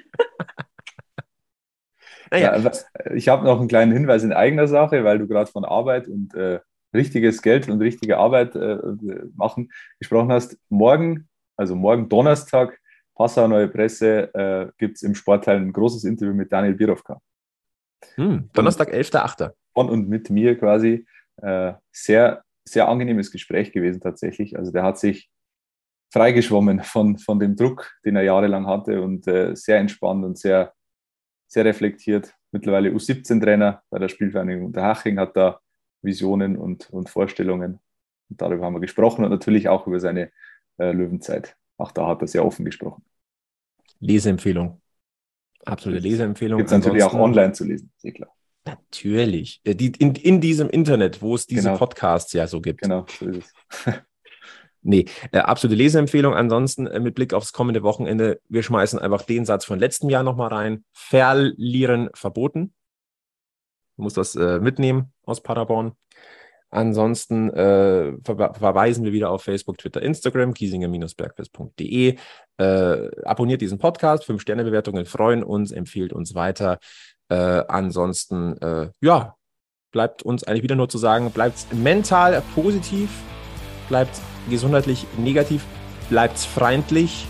[2.31, 2.57] naja.
[2.57, 2.71] Ja,
[3.15, 6.35] ich habe noch einen kleinen Hinweis in eigener Sache, weil du gerade von Arbeit und
[6.35, 6.61] äh,
[6.95, 8.79] richtiges Geld und richtige Arbeit äh,
[9.35, 10.57] machen, gesprochen hast.
[10.69, 12.79] Morgen, also morgen Donnerstag,
[13.17, 17.21] Passau Neue Presse, äh, gibt es im Sportteil ein großes Interview mit Daniel Birovka.
[18.15, 19.53] Hm, Donnerstag, 11.8.
[19.75, 21.07] Von und mit mir quasi.
[21.39, 24.59] Äh, sehr, sehr angenehmes Gespräch gewesen tatsächlich.
[24.59, 25.31] Also der hat sich
[26.13, 30.75] freigeschwommen von, von dem Druck, den er jahrelang hatte und äh, sehr entspannt und sehr,
[31.47, 32.35] sehr reflektiert.
[32.53, 35.61] Mittlerweile U17-Trainer bei der Spielvereinigung Unterhaching, hat da
[36.03, 37.81] Visionen und, und Vorstellungen.
[38.29, 40.31] Und darüber haben wir gesprochen und natürlich auch über seine
[40.79, 41.57] äh, Löwenzeit.
[41.79, 43.05] Auch da hat er sehr offen gesprochen.
[44.01, 44.81] Leseempfehlung.
[45.65, 46.59] Absolute Leseempfehlung.
[46.59, 48.31] Gibt es natürlich auch online zu lesen, sehr klar.
[48.65, 49.61] Natürlich.
[49.65, 51.79] Die, in, in diesem Internet, wo es diese genau.
[51.79, 52.83] Podcasts ja so gibt.
[52.83, 53.53] Genau, so ist
[53.85, 53.95] es.
[54.83, 56.35] nee, äh, absolute Leseempfehlung.
[56.35, 60.25] Ansonsten äh, mit Blick aufs kommende Wochenende, wir schmeißen einfach den Satz von letztem Jahr
[60.25, 60.85] nochmal rein.
[60.93, 62.75] Verlieren verboten.
[63.97, 65.93] Du musst das äh, mitnehmen aus Paderborn.
[66.77, 72.17] Ansonsten äh, ver verweisen wir wieder auf Facebook, Twitter, Instagram, kiesinger-bergfest.de.
[72.59, 76.79] Äh, abonniert diesen Podcast, fünf Sterne Bewertungen freuen uns, empfiehlt uns weiter.
[77.31, 79.37] Äh, ansonsten, äh, ja,
[79.91, 83.09] bleibt uns eigentlich wieder nur zu sagen, bleibt mental positiv,
[83.89, 84.21] bleibt
[84.51, 85.65] gesundheitlich negativ,
[86.11, 87.27] bleibt freundlich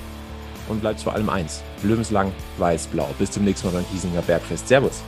[0.68, 3.08] und bleibt vor allem eins, Löwenslang weiß-blau.
[3.16, 4.66] Bis zum nächsten Mal beim Giesinger Bergfest.
[4.66, 5.04] Servus.